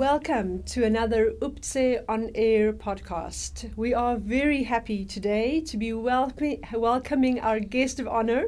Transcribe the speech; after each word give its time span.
Welcome 0.00 0.62
to 0.62 0.82
another 0.82 1.32
UPCE 1.42 2.04
on 2.08 2.30
Air 2.34 2.72
podcast. 2.72 3.70
We 3.76 3.92
are 3.92 4.16
very 4.16 4.62
happy 4.62 5.04
today 5.04 5.60
to 5.66 5.76
be 5.76 5.92
welcoming 5.92 7.40
our 7.40 7.60
guest 7.60 8.00
of 8.00 8.08
honor, 8.08 8.46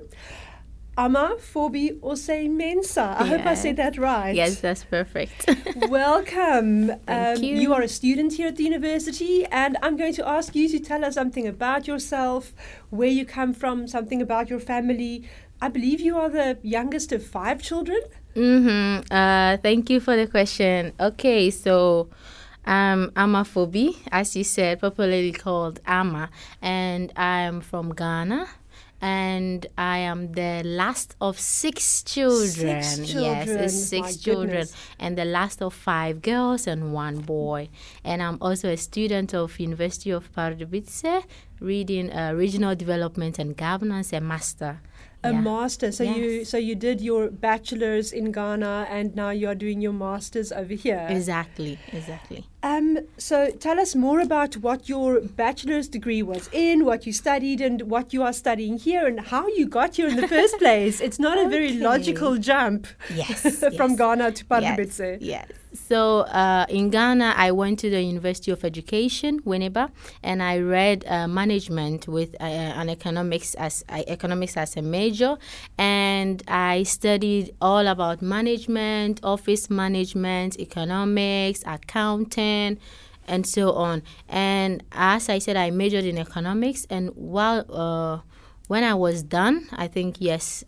Ama 0.97 1.37
Fobi 1.39 2.01
Osei 2.01 2.49
Mensah. 2.49 3.21
I 3.21 3.27
hope 3.27 3.45
I 3.45 3.53
said 3.53 3.77
that 3.77 3.99
right. 3.99 4.35
Yes, 4.35 4.61
that's 4.61 4.83
perfect. 4.83 5.45
Welcome. 5.91 6.89
Thank 7.05 7.39
um, 7.39 7.45
you. 7.45 7.57
you 7.57 7.75
are 7.75 7.83
a 7.83 7.89
student 7.89 8.33
here 8.33 8.49
at 8.49 8.57
the 8.57 8.65
university, 8.65 9.45
and 9.45 9.77
I'm 9.83 9.99
going 9.99 10.15
to 10.15 10.27
ask 10.27 10.55
you 10.55 10.71
to 10.71 10.79
tell 10.79 11.05
us 11.05 11.17
something 11.17 11.47
about 11.47 11.87
yourself, 11.87 12.55
where 12.89 13.11
you 13.11 13.27
come 13.27 13.53
from, 13.53 13.87
something 13.87 14.23
about 14.23 14.49
your 14.49 14.59
family. 14.59 15.29
I 15.61 15.69
believe 15.69 16.01
you 16.01 16.17
are 16.17 16.31
the 16.31 16.57
youngest 16.63 17.13
of 17.13 17.23
five 17.23 17.61
children. 17.63 18.01
Mm-hmm. 18.35 19.13
Uh, 19.13 19.57
thank 19.59 19.91
you 19.91 20.01
for 20.01 20.17
the 20.17 20.27
question. 20.27 20.93
Okay, 20.99 21.51
so 21.51 22.09
um, 22.65 23.13
Ama 23.17 23.45
Fobi, 23.45 23.97
as 24.11 24.35
you 24.37 24.45
said, 24.45 24.81
popularly 24.81 25.33
called 25.33 25.81
Ama, 25.87 26.31
and 26.61 27.13
I'm 27.17 27.61
from 27.61 27.95
Ghana. 27.95 28.49
And 29.05 29.67
I 29.77 29.99
am 29.99 30.31
the 30.31 30.63
last 30.65 31.17
of 31.21 31.37
six 31.37 32.05
children. 32.05 32.85
Six 32.85 33.11
children. 33.11 33.25
Yes, 33.25 33.49
it's 33.49 33.85
six 33.89 34.03
My 34.07 34.13
children. 34.13 34.49
goodness. 34.51 34.77
And 35.01 35.19
the 35.19 35.25
last 35.25 35.61
of 35.61 35.75
five 35.75 36.23
girls 36.23 36.69
and 36.69 36.93
one 36.95 37.19
boy. 37.19 37.69
And 38.05 38.23
I'm 38.23 38.39
also 38.41 38.69
a 38.69 38.77
student 38.77 39.35
of 39.35 39.59
University 39.59 40.13
of 40.13 40.33
Pardubice, 40.33 41.25
reading 41.59 42.13
uh, 42.13 42.33
regional 42.37 42.77
development 42.77 43.41
and 43.41 43.57
governance, 43.57 44.13
a 44.13 44.21
master. 44.21 44.81
A 45.25 45.31
Yeah. 45.33 45.41
master. 45.41 45.93
So 45.93 46.03
you 46.05 46.45
so 46.45 46.59
you 46.59 46.75
did 46.75 47.01
your 47.01 47.31
bachelor's 47.31 48.13
in 48.13 48.33
Ghana, 48.33 48.87
and 48.91 49.15
now 49.15 49.31
you 49.31 49.49
are 49.49 49.55
doing 49.55 49.81
your 49.81 49.93
masters 49.93 50.51
over 50.53 50.75
here. 50.75 51.07
Exactly, 51.09 51.79
exactly. 51.93 52.47
Um, 52.65 52.99
so 53.19 53.51
tell 53.51 53.81
us 53.81 53.95
more 53.97 54.21
about 54.21 54.55
what 54.59 54.89
your 54.89 55.21
bachelor's 55.21 55.89
degree 55.89 56.23
was 56.23 56.49
in, 56.53 56.85
what 56.85 57.07
you 57.07 57.13
studied, 57.13 57.61
and 57.61 57.83
what 57.91 58.13
you 58.15 58.23
are 58.23 58.33
studying 58.33 58.79
here, 58.79 59.07
and 59.07 59.19
how 59.21 59.49
you 59.49 59.67
got 59.67 59.97
here 59.97 60.09
in 60.09 60.17
the 60.17 60.29
first 60.29 60.57
place. 60.65 61.01
It's 61.01 61.19
not 61.19 61.37
a 61.39 61.49
very 61.49 61.73
logical 61.75 62.37
jump 62.37 62.87
Yes. 63.15 63.43
from 63.77 63.91
yes. 63.93 63.99
Ghana 63.99 64.33
to 64.33 64.45
Yes, 64.51 64.79
Pardubice. 64.79 65.19
yes. 65.21 65.49
So 65.75 66.21
uh, 66.43 66.67
in 66.69 66.91
Ghana, 66.91 67.33
I 67.37 67.51
went 67.51 67.79
to 67.79 67.89
the 67.89 68.03
University 68.03 68.51
of 68.51 68.63
Education, 68.63 69.41
Winneba, 69.41 69.91
and 70.23 70.43
I 70.43 70.59
read 70.59 70.99
uh, 71.07 71.27
management 71.27 72.07
with 72.07 72.37
uh, 72.41 72.45
an 72.45 72.91
economics 72.91 73.55
as 73.55 73.83
uh, 73.89 74.03
economics 74.07 74.55
as 74.59 74.77
a 74.77 74.83
major, 74.83 75.39
and 75.79 76.43
I 76.47 76.83
studied 76.83 77.55
all 77.63 77.87
about 77.89 78.21
management, 78.21 79.21
office 79.23 79.71
management, 79.71 80.61
economics, 80.61 81.63
accounting. 81.67 82.52
And 83.29 83.47
so 83.47 83.73
on. 83.73 84.03
And 84.29 84.83
as 84.91 85.29
I 85.29 85.39
said, 85.39 85.57
I 85.57 85.71
majored 85.71 86.05
in 86.05 86.19
economics. 86.19 86.87
And 86.91 87.11
while 87.15 87.65
uh, 87.71 88.19
when 88.67 88.83
I 88.83 88.95
was 88.95 89.23
done, 89.23 89.69
I 89.73 89.87
think 89.87 90.17
yes, 90.19 90.65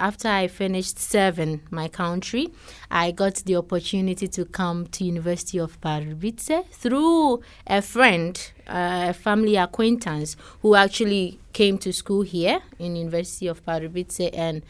after 0.00 0.28
I 0.28 0.48
finished 0.48 0.98
serving 0.98 1.60
my 1.70 1.88
country, 1.88 2.48
I 2.90 3.10
got 3.12 3.36
the 3.46 3.56
opportunity 3.56 4.28
to 4.28 4.44
come 4.44 4.86
to 4.88 5.04
University 5.04 5.58
of 5.58 5.80
Pardubice 5.80 6.66
through 6.70 7.40
a 7.66 7.80
friend, 7.82 8.52
uh, 8.66 9.06
a 9.08 9.14
family 9.14 9.56
acquaintance 9.56 10.36
who 10.62 10.74
actually 10.74 11.38
came 11.52 11.78
to 11.78 11.92
school 11.92 12.22
here 12.22 12.60
in 12.78 12.96
University 12.96 13.46
of 13.46 13.64
Pardubice, 13.64 14.30
and 14.34 14.62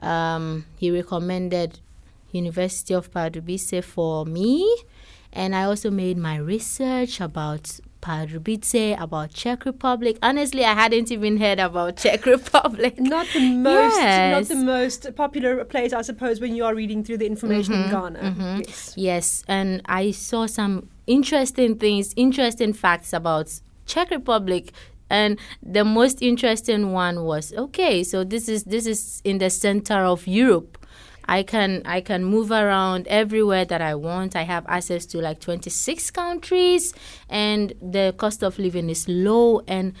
um, 0.00 0.66
he 0.76 0.90
recommended 0.90 1.80
University 2.32 2.94
of 2.94 3.10
Pardubice 3.10 3.82
for 3.82 4.26
me. 4.26 4.68
And 5.34 5.54
I 5.54 5.64
also 5.64 5.90
made 5.90 6.16
my 6.16 6.36
research 6.36 7.20
about 7.20 7.80
Pardubice, 8.00 9.00
about 9.00 9.32
Czech 9.32 9.64
Republic. 9.64 10.16
Honestly, 10.22 10.64
I 10.64 10.74
hadn't 10.74 11.10
even 11.10 11.38
heard 11.38 11.58
about 11.58 11.96
Czech 11.96 12.24
Republic. 12.36 13.00
Not 13.00 13.26
the 13.32 13.40
most, 13.40 13.98
not 13.98 14.44
the 14.44 14.62
most 14.64 15.16
popular 15.16 15.64
place, 15.64 15.92
I 15.92 16.02
suppose, 16.02 16.40
when 16.40 16.54
you 16.54 16.64
are 16.64 16.74
reading 16.74 17.02
through 17.02 17.18
the 17.18 17.26
information 17.26 17.74
mm-hmm, 17.74 17.84
in 17.84 17.90
Ghana. 17.90 18.18
Mm-hmm. 18.20 18.58
Yes. 18.66 18.94
Yes, 18.96 19.44
and 19.48 19.82
I 19.86 20.12
saw 20.12 20.46
some 20.46 20.88
interesting 21.06 21.78
things, 21.78 22.12
interesting 22.14 22.72
facts 22.72 23.12
about 23.12 23.60
Czech 23.86 24.10
Republic. 24.10 24.72
And 25.10 25.38
the 25.62 25.84
most 25.84 26.22
interesting 26.22 26.92
one 26.92 27.24
was 27.24 27.52
okay, 27.54 28.04
so 28.04 28.24
this 28.24 28.48
is 28.48 28.64
this 28.64 28.86
is 28.86 29.20
in 29.24 29.38
the 29.38 29.50
center 29.50 30.00
of 30.04 30.26
Europe. 30.26 30.78
I 31.26 31.42
can 31.42 31.82
I 31.84 32.00
can 32.00 32.24
move 32.24 32.50
around 32.50 33.06
everywhere 33.08 33.64
that 33.64 33.80
I 33.80 33.94
want. 33.94 34.36
I 34.36 34.42
have 34.42 34.64
access 34.68 35.06
to 35.06 35.18
like 35.18 35.40
26 35.40 36.10
countries 36.10 36.92
and 37.28 37.72
the 37.80 38.14
cost 38.16 38.42
of 38.42 38.58
living 38.58 38.90
is 38.90 39.08
low 39.08 39.62
and 39.66 39.94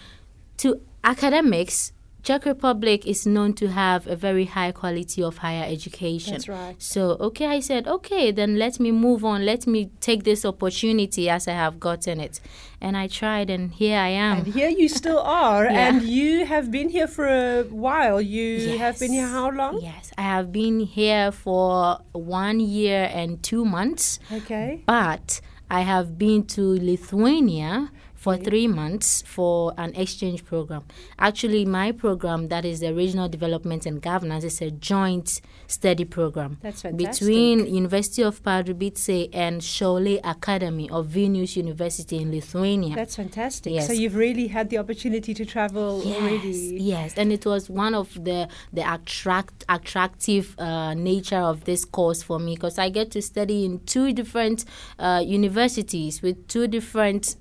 to 0.58 0.80
academics 1.02 1.92
Czech 2.24 2.46
Republic 2.46 3.06
is 3.06 3.26
known 3.26 3.52
to 3.52 3.68
have 3.68 4.06
a 4.06 4.16
very 4.16 4.46
high 4.46 4.72
quality 4.72 5.22
of 5.22 5.36
higher 5.36 5.64
education. 5.70 6.32
That's 6.32 6.48
right. 6.48 6.74
So, 6.82 7.18
okay, 7.20 7.44
I 7.44 7.60
said, 7.60 7.86
okay, 7.86 8.32
then 8.32 8.56
let 8.58 8.80
me 8.80 8.92
move 8.92 9.26
on. 9.26 9.44
Let 9.44 9.66
me 9.66 9.90
take 10.00 10.24
this 10.24 10.42
opportunity 10.46 11.28
as 11.28 11.46
I 11.46 11.52
have 11.52 11.78
gotten 11.78 12.20
it. 12.20 12.40
And 12.80 12.96
I 12.96 13.08
tried, 13.08 13.50
and 13.50 13.70
here 13.70 13.98
I 13.98 14.08
am. 14.08 14.38
And 14.38 14.46
here 14.46 14.70
you 14.70 14.88
still 14.88 15.18
are, 15.44 15.66
Yeah. 15.66 15.88
and 15.88 16.02
you 16.02 16.46
have 16.46 16.70
been 16.70 16.88
here 16.88 17.06
for 17.08 17.26
a 17.26 17.64
while. 17.64 18.22
You 18.22 18.78
have 18.78 18.98
been 18.98 19.12
here 19.12 19.26
how 19.28 19.50
long? 19.50 19.80
Yes, 19.82 20.10
I 20.16 20.22
have 20.22 20.50
been 20.50 20.80
here 20.80 21.30
for 21.30 21.98
one 22.12 22.58
year 22.58 23.10
and 23.12 23.42
two 23.42 23.66
months, 23.66 24.18
Okay. 24.32 24.82
but 24.86 25.42
I 25.70 25.82
have 25.82 26.16
been 26.18 26.44
to 26.56 26.62
Lithuania 26.62 27.90
for 28.24 28.36
three 28.38 28.66
months 28.66 29.22
for 29.26 29.74
an 29.76 29.94
exchange 30.02 30.40
program. 30.46 30.82
Actually, 31.18 31.62
my 31.66 31.92
program, 31.92 32.48
that 32.48 32.64
is 32.64 32.80
the 32.80 32.92
Regional 33.02 33.28
Development 33.28 33.84
and 33.84 34.00
Governance, 34.00 34.44
is 34.44 34.62
a 34.62 34.70
joint 34.70 35.42
study 35.66 36.06
program 36.06 36.56
That's 36.62 36.82
fantastic. 36.82 37.26
between 37.28 37.56
University 37.82 38.22
of 38.22 38.42
Pardubice 38.42 39.28
and 39.34 39.60
Šiauliai 39.60 40.20
Academy 40.24 40.88
of 40.88 41.02
Vilnius 41.08 41.54
University 41.56 42.16
in 42.16 42.30
Lithuania. 42.30 42.94
That's 42.94 43.16
fantastic. 43.16 43.74
Yes. 43.74 43.86
So 43.88 43.92
you've 43.92 44.16
really 44.16 44.46
had 44.56 44.70
the 44.70 44.78
opportunity 44.78 45.34
to 45.34 45.44
travel 45.44 46.02
Yes, 46.04 46.16
already. 46.22 46.78
yes, 46.80 47.14
and 47.18 47.30
it 47.30 47.44
was 47.44 47.68
one 47.68 47.94
of 47.94 48.08
the 48.28 48.48
the 48.72 48.84
attract 48.94 49.64
attractive 49.68 50.46
uh, 50.58 50.94
nature 50.94 51.44
of 51.52 51.64
this 51.64 51.84
course 51.84 52.22
for 52.22 52.38
me 52.38 52.54
because 52.54 52.78
I 52.78 52.88
get 52.88 53.10
to 53.12 53.20
study 53.20 53.58
in 53.66 53.80
two 53.94 54.12
different 54.14 54.64
uh, 54.98 55.22
universities 55.24 56.22
with 56.22 56.36
two 56.48 56.66
different 56.68 57.36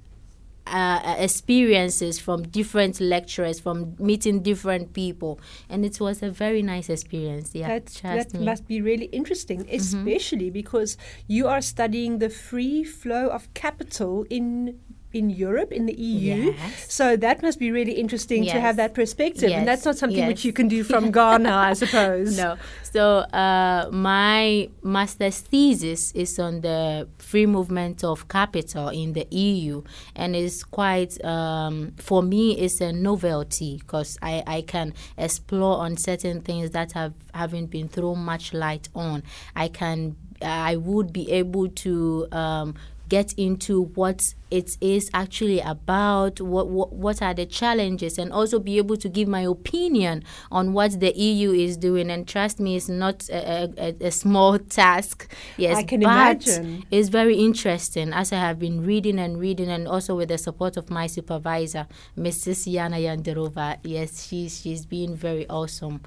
uh, 0.68 1.16
experiences 1.18 2.20
from 2.20 2.44
different 2.44 3.00
lecturers, 3.02 3.60
from 3.60 3.96
meeting 4.00 4.42
different 4.42 4.94
people, 4.94 5.40
and 5.70 5.86
it 5.86 6.00
was 6.00 6.24
a 6.24 6.30
very 6.32 6.62
nice 6.62 6.90
experience. 6.90 7.54
Yeah, 7.54 7.68
That, 7.68 7.86
trust 7.88 8.02
that 8.02 8.34
me. 8.34 8.40
Mm-hmm. 8.40 8.46
must 8.46 8.68
be 8.68 8.82
really 8.82 9.06
interesting, 9.06 9.68
especially 9.70 10.50
because 10.50 10.98
you 11.28 11.48
are 11.48 11.62
studying 11.62 12.20
the 12.20 12.30
free 12.30 12.84
flow 12.84 13.28
of 13.28 13.54
capital 13.54 14.26
in 14.30 14.80
in 15.14 15.30
Europe, 15.30 15.72
in 15.72 15.86
the 15.86 15.94
EU. 15.94 16.52
Yes. 16.52 16.92
So 16.92 17.16
that 17.18 17.42
must 17.42 17.60
be 17.60 17.72
really 17.72 17.94
interesting 17.94 18.46
to 18.46 18.60
have 18.60 18.76
that 18.78 18.94
perspective. 18.94 19.52
And 19.52 19.68
that's 19.68 19.86
not 19.86 19.98
something 19.98 20.28
which 20.28 20.44
you 20.44 20.52
can 20.52 20.68
do 20.68 20.84
from 20.84 21.12
Ghana, 21.18 21.50
I 21.50 21.74
suppose. 21.74 22.38
No. 22.38 22.58
So 22.84 23.20
uh, 23.20 23.90
my 23.92 24.70
master's 24.84 25.40
thesis 25.40 26.12
is 26.12 26.38
on 26.38 26.62
the 26.62 27.08
free 27.18 27.46
movement 27.46 28.04
of 28.04 28.28
capital 28.28 28.90
in 28.90 29.14
the 29.14 29.26
EU, 29.32 29.84
and 30.16 30.36
it's 30.36 30.64
quite 30.64 31.24
um, 31.26 31.94
for 31.98 32.22
me 32.22 32.58
it's 32.58 32.82
a 32.82 32.94
novelty 32.94 33.78
because 33.80 34.18
I, 34.22 34.44
I 34.46 34.62
can 34.62 34.94
explore 35.18 35.78
on 35.80 35.98
certain 35.98 36.42
things 36.42 36.72
that 36.72 36.92
have 36.92 37.14
haven't 37.34 37.68
been 37.68 37.88
thrown 37.88 38.20
much 38.20 38.54
light 38.54 38.90
on. 38.94 39.24
I 39.56 39.70
can 39.70 40.16
I 40.44 40.76
would 40.76 41.14
be 41.14 41.32
able 41.32 41.70
to 41.70 42.28
um, 42.32 42.76
get 43.10 43.34
into 43.34 43.84
what 43.96 44.34
it 44.50 44.78
is 44.82 45.10
actually 45.14 45.60
about, 45.60 46.40
what, 46.40 46.68
what 46.68 46.94
what 46.94 47.22
are 47.22 47.34
the 47.34 47.46
challenges, 47.46 48.18
and 48.18 48.32
also 48.32 48.60
be 48.60 48.78
able 48.78 48.98
to 48.98 49.10
give 49.10 49.28
my 49.28 49.42
opinion 49.42 50.24
on 50.52 50.74
what 50.74 51.00
the 51.00 51.12
EU 51.18 51.52
is 51.52 51.76
doing. 51.76 52.12
And 52.12 52.28
trust 52.28 52.60
me, 52.60 52.76
it's 52.76 52.90
not 52.90 53.28
a, 53.30 53.72
a, 53.78 54.08
a 54.08 54.12
small 54.12 54.60
task. 54.80 55.32
Yes, 55.58 55.78
I 55.78 55.84
can 55.84 56.04
imagine. 56.04 56.86
It's 56.92 57.10
very 57.10 57.38
interesting 57.38 58.14
as 58.14 58.32
I 58.32 58.38
have 58.38 58.60
been 58.60 58.86
reading 58.86 59.20
and 59.20 59.40
reading, 59.40 59.70
and 59.70 59.88
also 59.88 60.16
with 60.16 60.30
the 60.30 60.38
support 60.38 60.78
of 60.78 60.90
my 60.90 61.08
supervisor, 61.08 61.88
Mrs. 62.18 62.72
Yana 62.72 63.00
Yanderova. 63.02 63.78
Yes, 63.84 64.28
she's 64.28 64.62
she's 64.62 64.86
been 64.86 65.16
very 65.16 65.48
awesome 65.50 66.02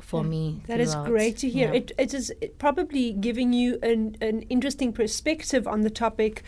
for 0.00 0.22
me. 0.24 0.60
That 0.66 0.80
is 0.80 0.92
throughout. 0.92 1.06
great 1.06 1.36
to 1.38 1.48
hear. 1.48 1.68
Yeah. 1.68 1.78
It, 1.80 1.92
it 1.98 2.14
is 2.14 2.32
probably 2.58 3.12
giving 3.12 3.52
you 3.52 3.78
an, 3.82 4.16
an 4.20 4.42
interesting 4.42 4.92
perspective 4.92 5.66
on 5.66 5.80
the 5.82 5.90
topic 5.90 6.42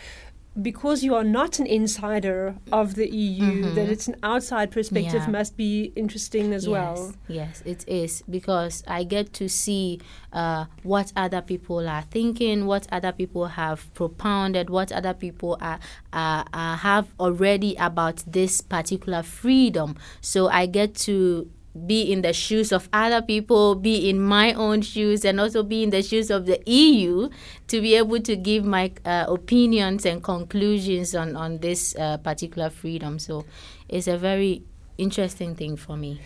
because 0.61 1.03
you 1.03 1.15
are 1.15 1.23
not 1.23 1.59
an 1.59 1.67
insider 1.67 2.55
of 2.71 2.95
the 2.95 3.07
EU, 3.07 3.63
Mhm. 3.63 3.75
that 3.75 3.87
it's 3.87 4.07
an 4.07 4.15
outside 4.23 4.71
perspective 4.71 5.21
Yeah. 5.23 5.29
must 5.29 5.55
be 5.55 5.93
interesting 5.95 6.51
as 6.53 6.65
yes, 6.65 6.71
well. 6.71 7.13
Yes, 7.27 7.61
it 7.65 7.87
is 7.87 8.23
because 8.29 8.83
I 8.87 9.03
get 9.03 9.31
to 9.33 9.47
see 9.47 9.99
uh, 10.33 10.65
what 10.83 11.13
other 11.15 11.41
people 11.41 11.87
are 11.87 12.03
thinking, 12.11 12.65
what 12.65 12.87
other 12.91 13.11
people 13.11 13.45
have 13.47 13.91
propounded, 13.93 14.69
what 14.69 14.91
other 14.91 15.13
people 15.13 15.57
are, 15.61 15.79
are, 16.11 16.45
are 16.53 16.77
have 16.77 17.07
already 17.19 17.75
about 17.75 18.23
this 18.27 18.59
particular 18.61 19.23
freedom. 19.23 19.95
So 20.19 20.49
I 20.49 20.65
get 20.65 20.93
to 21.07 21.49
be 21.85 22.11
in 22.11 22.21
the 22.21 22.33
shoes 22.33 22.71
of 22.71 22.89
other 22.93 23.21
people, 23.21 23.75
be 23.75 24.09
in 24.09 24.19
my 24.19 24.53
own 24.53 24.81
shoes, 24.81 25.25
and 25.25 25.39
also 25.39 25.63
be 25.63 25.83
in 25.83 25.89
the 25.89 26.01
shoes 26.01 26.29
of 26.29 26.45
the 26.45 26.61
EU 26.65 27.29
to 27.67 27.81
be 27.81 27.95
able 27.95 28.19
to 28.21 28.35
give 28.35 28.65
my 28.65 28.91
uh, 29.05 29.25
opinions 29.27 30.05
and 30.05 30.23
conclusions 30.23 31.15
on 31.15 31.35
on 31.35 31.59
this 31.59 31.95
uh, 31.95 32.17
particular 32.17 32.69
freedom. 32.69 33.19
So 33.19 33.45
it's 33.87 34.07
a 34.07 34.17
very 34.17 34.63
interesting 34.97 35.55
thing 35.55 35.77
for 35.77 35.97
me. 35.97 36.21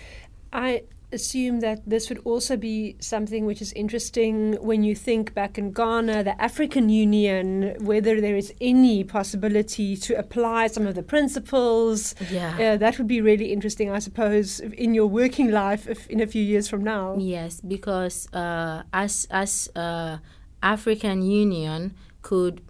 I 0.51 0.83
assume 1.13 1.59
that 1.61 1.87
this 1.87 2.09
would 2.09 2.19
also 2.25 2.57
be 2.57 2.95
something 2.99 3.45
which 3.45 3.61
is 3.61 3.71
interesting 3.73 4.53
when 4.61 4.83
you 4.83 4.95
think 4.95 5.33
back 5.33 5.57
in 5.57 5.71
Ghana, 5.71 6.23
the 6.23 6.41
African 6.41 6.89
Union, 6.89 7.75
whether 7.79 8.19
there 8.19 8.35
is 8.35 8.53
any 8.59 9.03
possibility 9.03 9.95
to 9.97 10.17
apply 10.17 10.67
some 10.67 10.87
of 10.87 10.95
the 10.95 11.03
principles. 11.03 12.15
Yeah. 12.29 12.73
Uh, 12.73 12.77
that 12.77 12.97
would 12.97 13.07
be 13.07 13.21
really 13.21 13.53
interesting, 13.53 13.89
I 13.89 13.99
suppose, 13.99 14.59
in 14.59 14.93
your 14.93 15.07
working 15.07 15.51
life 15.51 15.87
if, 15.87 16.07
in 16.07 16.19
a 16.19 16.27
few 16.27 16.43
years 16.43 16.67
from 16.67 16.83
now. 16.83 17.15
Yes, 17.17 17.61
because 17.61 18.27
uh, 18.33 18.83
as 18.91 19.27
as 19.29 19.69
uh, 19.75 20.17
African 20.61 21.21
Union 21.21 21.93
could, 22.21 22.61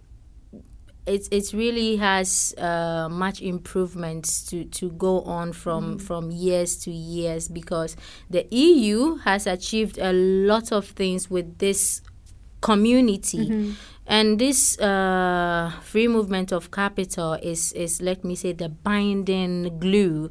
it 1.06 1.28
it 1.30 1.52
really 1.52 1.96
has 1.96 2.54
uh, 2.56 3.08
much 3.10 3.42
improvements 3.42 4.44
to, 4.46 4.64
to 4.64 4.90
go 4.92 5.20
on 5.22 5.52
from 5.52 5.98
from 5.98 6.30
years 6.30 6.76
to 6.78 6.90
years 6.90 7.48
because 7.48 7.96
the 8.30 8.46
EU 8.50 9.16
has 9.16 9.46
achieved 9.46 9.98
a 9.98 10.12
lot 10.12 10.72
of 10.72 10.86
things 10.86 11.30
with 11.30 11.58
this 11.58 12.00
community. 12.60 13.76
And 14.06 14.38
this 14.38 14.78
uh, 14.78 15.72
free 15.82 16.08
movement 16.08 16.52
of 16.52 16.70
capital 16.70 17.34
is, 17.34 17.72
is, 17.72 18.02
let 18.02 18.22
me 18.24 18.34
say, 18.34 18.52
the 18.52 18.68
binding 18.68 19.78
glue 19.78 20.30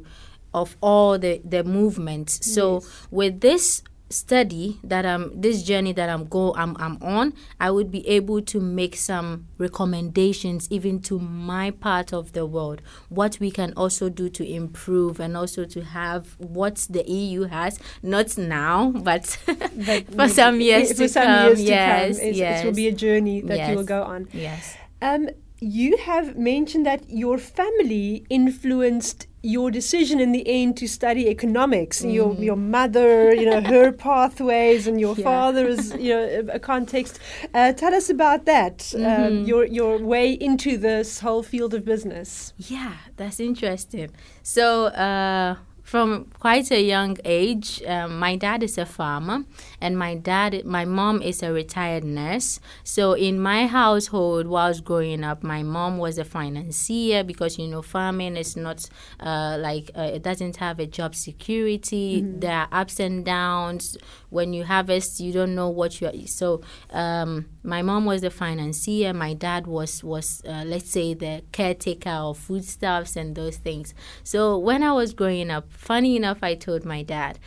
of 0.52 0.76
all 0.80 1.18
the, 1.18 1.40
the 1.44 1.64
movements. 1.64 2.54
So 2.54 2.82
with 3.10 3.40
this 3.40 3.82
study 4.14 4.78
that 4.84 5.04
I'm 5.04 5.40
this 5.40 5.62
journey 5.62 5.92
that 5.92 6.08
I'm 6.08 6.24
go 6.26 6.54
I'm, 6.54 6.76
I'm 6.78 6.96
on, 7.02 7.34
I 7.60 7.70
would 7.70 7.90
be 7.90 8.06
able 8.08 8.40
to 8.42 8.60
make 8.60 8.96
some 8.96 9.46
recommendations 9.58 10.68
even 10.70 11.00
to 11.02 11.18
my 11.18 11.70
part 11.70 12.12
of 12.12 12.32
the 12.32 12.46
world, 12.46 12.82
what 13.08 13.38
we 13.40 13.50
can 13.50 13.72
also 13.76 14.08
do 14.08 14.28
to 14.30 14.48
improve 14.48 15.20
and 15.20 15.36
also 15.36 15.64
to 15.64 15.82
have 15.84 16.36
what 16.38 16.86
the 16.90 17.02
EU 17.10 17.42
has, 17.44 17.78
not 18.02 18.36
now, 18.38 18.90
but, 18.90 19.38
But 19.46 20.12
for 20.14 20.28
some 20.28 20.60
years 20.60 20.92
for 20.92 20.98
to 20.98 21.08
some 21.08 21.24
come. 21.26 21.46
years 21.46 21.58
to 21.58 21.64
yes, 21.64 22.18
come. 22.18 22.26
It's- 22.28 22.36
yes. 22.36 22.62
It 22.62 22.66
will 22.66 22.74
be 22.74 22.88
a 22.88 22.92
journey 22.92 23.40
that 23.42 23.70
you 23.70 23.76
will 23.76 23.84
go 23.84 24.02
on. 24.02 24.28
yes. 24.32 24.76
Um, 25.02 25.28
you 25.64 25.96
have 25.98 26.36
mentioned 26.36 26.84
that 26.86 27.08
your 27.08 27.38
family 27.38 28.24
influenced 28.30 29.26
your 29.42 29.70
decision 29.70 30.20
in 30.20 30.32
the 30.32 30.42
end 30.48 30.76
to 30.78 30.86
study 30.86 31.28
economics. 31.28 32.02
Your 32.02 32.34
your 32.48 32.56
mother, 32.56 33.34
you 33.34 33.46
know, 33.50 33.60
her 33.60 33.92
pathways, 34.06 34.86
and 34.86 35.00
your. 35.00 35.14
Yeah. 35.16 35.24
father's, 35.24 35.92
you 35.94 36.10
know, 36.14 36.22
a- 36.38 36.54
a 36.56 36.58
context. 36.58 37.18
Uh, 37.52 37.72
tell 37.72 37.94
us 37.94 38.08
about 38.10 38.44
that. 38.46 38.78
Mm-hmm. 38.78 39.22
Um, 39.24 39.44
your 39.44 39.64
your 39.78 39.98
way 39.98 40.32
into 40.32 40.76
this 40.78 41.20
whole 41.20 41.42
field 41.42 41.72
of 41.74 41.84
business. 41.84 42.52
Yeah, 42.58 42.94
that's 43.16 43.38
interesting. 43.40 44.10
So, 44.42 44.86
uh, 44.86 45.56
from 45.84 46.24
quite 46.40 46.70
a 46.70 46.82
young 46.82 47.18
age, 47.24 47.82
um, 47.86 48.18
my 48.18 48.36
dad 48.36 48.62
is 48.62 48.78
a 48.78 48.86
farmer, 48.86 49.44
and 49.82 49.98
my 49.98 50.14
dad, 50.14 50.64
my 50.64 50.86
mom 50.86 51.20
is 51.20 51.42
a 51.42 51.52
retired 51.52 52.04
nurse. 52.04 52.58
So, 52.82 53.12
in 53.12 53.38
my 53.38 53.66
household, 53.66 54.46
whilst 54.46 54.82
growing 54.84 55.22
up, 55.22 55.42
my 55.42 55.62
mom 55.62 55.98
was 55.98 56.16
a 56.18 56.24
financier 56.24 57.22
because 57.22 57.58
you 57.58 57.68
know 57.68 57.82
farming 57.82 58.36
is 58.38 58.56
not 58.56 58.88
uh, 59.20 59.58
like 59.60 59.90
uh, 59.96 60.10
it 60.14 60.22
doesn't 60.22 60.56
have 60.56 60.80
a 60.80 60.86
job 60.86 61.14
security. 61.14 62.24
There 62.26 62.56
are 62.56 62.68
ups 62.72 62.98
and 62.98 63.24
downs. 63.24 63.98
When 64.34 64.52
you 64.52 64.64
harvest, 64.64 65.20
you 65.20 65.32
don't 65.32 65.54
know 65.54 65.68
what 65.68 66.00
you 66.00 66.08
are. 66.08 66.26
So, 66.26 66.60
um, 66.90 67.46
my 67.62 67.82
mom 67.82 68.04
was 68.04 68.20
the 68.22 68.30
financier. 68.30 69.12
My 69.14 69.32
dad 69.32 69.68
was 69.68 70.02
was 70.02 70.42
uh, 70.44 70.64
let's 70.66 70.90
say 70.90 71.14
the 71.14 71.42
caretaker 71.52 72.10
of 72.10 72.36
foodstuffs 72.36 73.14
and 73.14 73.36
those 73.36 73.58
things. 73.58 73.94
So 74.24 74.58
when 74.58 74.82
I 74.82 74.92
was 74.92 75.14
growing 75.14 75.50
up, 75.50 75.72
funny 75.72 76.16
enough, 76.16 76.38
I 76.42 76.56
told 76.56 76.84
my 76.84 77.02
dad, 77.04 77.38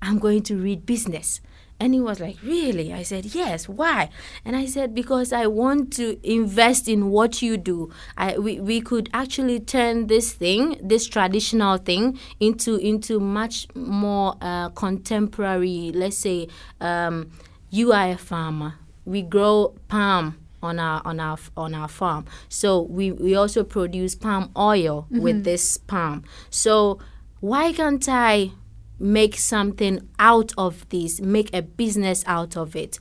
"I'm 0.00 0.18
going 0.18 0.42
to 0.44 0.56
read 0.56 0.86
business." 0.86 1.42
And 1.80 1.94
he 1.94 2.00
was 2.00 2.20
like, 2.20 2.36
Really? 2.44 2.92
I 2.92 3.02
said, 3.02 3.34
Yes. 3.34 3.68
Why? 3.68 4.10
And 4.44 4.54
I 4.54 4.66
said, 4.66 4.94
Because 4.94 5.32
I 5.32 5.46
want 5.46 5.92
to 5.94 6.20
invest 6.22 6.86
in 6.88 7.08
what 7.08 7.40
you 7.40 7.56
do. 7.56 7.90
I, 8.18 8.38
we, 8.38 8.60
we 8.60 8.82
could 8.82 9.08
actually 9.14 9.60
turn 9.60 10.06
this 10.06 10.32
thing, 10.34 10.78
this 10.82 11.06
traditional 11.06 11.78
thing, 11.78 12.18
into 12.38 12.76
into 12.76 13.18
much 13.18 13.66
more 13.74 14.36
uh, 14.42 14.68
contemporary. 14.70 15.90
Let's 15.94 16.18
say 16.18 16.48
um, 16.80 17.30
you 17.70 17.92
are 17.92 18.10
a 18.10 18.18
farmer. 18.18 18.74
We 19.06 19.22
grow 19.22 19.74
palm 19.88 20.36
on 20.62 20.78
our 20.78 21.00
on 21.06 21.18
our 21.18 21.38
on 21.56 21.74
our 21.74 21.88
farm. 21.88 22.26
So 22.50 22.82
we, 22.82 23.12
we 23.12 23.34
also 23.34 23.64
produce 23.64 24.14
palm 24.14 24.50
oil 24.56 25.06
with 25.10 25.44
this 25.44 25.78
palm. 25.78 26.24
So 26.50 26.98
why 27.40 27.72
can't 27.72 28.06
I 28.06 28.52
make 29.00 29.36
something 29.36 30.06
out 30.18 30.52
of 30.56 30.88
this, 30.90 31.20
make 31.20 31.52
a 31.54 31.62
business 31.62 32.22
out 32.26 32.56
of 32.56 32.76
it? 32.76 32.98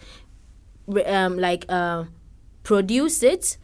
Um, 1.05 1.37
like 1.37 1.65
uh, 1.69 2.05
produce 2.63 3.21
it, 3.21 3.57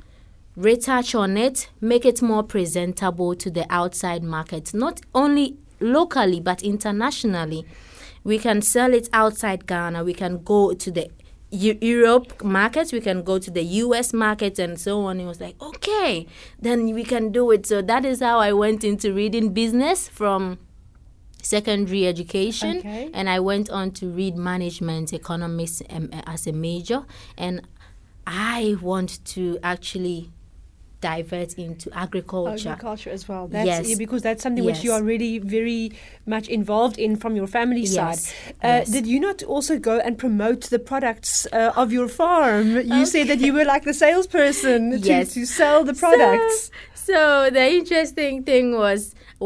retouch 0.56 1.16
on 1.16 1.38
it, 1.38 1.70
make 1.82 2.06
it 2.06 2.22
more 2.22 2.44
presentable 2.44 3.34
to 3.36 3.50
the 3.50 3.66
outside 3.70 4.22
market, 4.24 4.74
not 4.74 5.02
only 5.16 5.58
locally 5.80 6.40
but 6.40 6.62
internationally. 6.62 7.66
We 8.24 8.40
can 8.40 8.62
sell 8.62 8.94
it 8.94 9.08
outside 9.14 9.68
Ghana. 9.68 10.04
We 10.04 10.14
can 10.14 10.44
go 10.44 10.74
to 10.74 10.92
the 10.92 11.10
Eu- 11.52 11.78
Europe 11.80 12.44
market. 12.44 12.92
We 12.92 13.00
can 13.00 13.22
go 13.24 13.38
to 13.38 13.52
the 13.52 13.62
U.S. 13.64 14.14
market 14.14 14.58
and 14.60 14.80
so 14.80 15.02
on. 15.02 15.20
It 15.20 15.26
was 15.26 15.40
like, 15.40 15.62
okay, 15.62 16.26
then 16.60 16.94
we 16.94 17.04
can 17.04 17.32
do 17.32 17.52
it. 17.52 17.66
So 17.68 17.82
that 17.84 18.04
is 18.04 18.22
how 18.22 18.40
I 18.40 18.52
went 18.52 18.84
into 18.84 19.14
reading 19.14 19.54
business 19.54 20.08
from 20.08 20.58
secondary 21.46 22.08
education 22.08 22.78
Okay. 22.80 23.10
and 23.14 23.30
I 23.30 23.40
went 23.40 23.70
on 23.70 23.92
to 24.00 24.08
read 24.10 24.36
management 24.36 25.14
economics 25.14 25.82
um, 25.90 26.10
as 26.26 26.48
a 26.48 26.52
major 26.52 27.06
and 27.38 27.62
I 28.28 28.78
want 28.82 29.24
to 29.36 29.60
actually 29.62 30.32
divert 31.06 31.52
into 31.66 31.88
agriculture. 32.06 32.70
Agriculture 32.70 33.12
as 33.18 33.24
well. 33.30 33.44
That's 33.48 33.66
Yes. 33.72 33.82
yeah, 33.90 33.98
because 34.06 34.22
that's 34.28 34.42
something 34.46 34.66
which 34.70 34.82
you 34.86 34.92
are 34.98 35.04
really 35.14 35.34
very 35.58 35.84
much 36.36 36.46
involved 36.60 36.98
in 37.06 37.12
from 37.24 37.32
your 37.40 37.50
family 37.58 37.86
Yes. 37.86 37.94
side. 37.96 38.20
Uh, 38.64 38.68
Yes. 38.80 38.90
Did 38.96 39.06
you 39.14 39.20
not 39.28 39.38
also 39.54 39.74
go 39.90 39.96
and 40.06 40.14
promote 40.26 40.62
the 40.76 40.82
products 40.92 41.32
uh, 41.54 41.82
of 41.82 41.88
your 41.98 42.08
farm? 42.22 42.68
You 42.96 43.06
said 43.14 43.26
that 43.32 43.40
you 43.46 43.52
were 43.58 43.68
like 43.74 43.84
the 43.92 43.98
salesperson 44.06 44.82
Yes. 45.12 45.34
to, 45.34 45.42
to 45.42 45.46
sell 45.60 45.80
the 45.90 45.94
products. 46.06 46.58
So, 47.06 47.14
so 47.14 47.50
the 47.58 47.66
interesting 47.80 48.36
thing 48.50 48.66
was, 48.86 49.00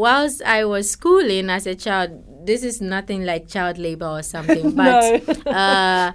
whilst 0.04 0.38
I 0.58 0.60
was 0.74 0.84
schooling 0.96 1.46
as 1.56 1.64
a 1.66 1.74
child, 1.86 2.10
this 2.50 2.62
is 2.70 2.76
nothing 2.96 3.20
like 3.30 3.42
child 3.56 3.76
labor 3.86 4.10
or 4.18 4.22
something, 4.34 4.66
but 4.82 5.02
uh, 5.46 6.12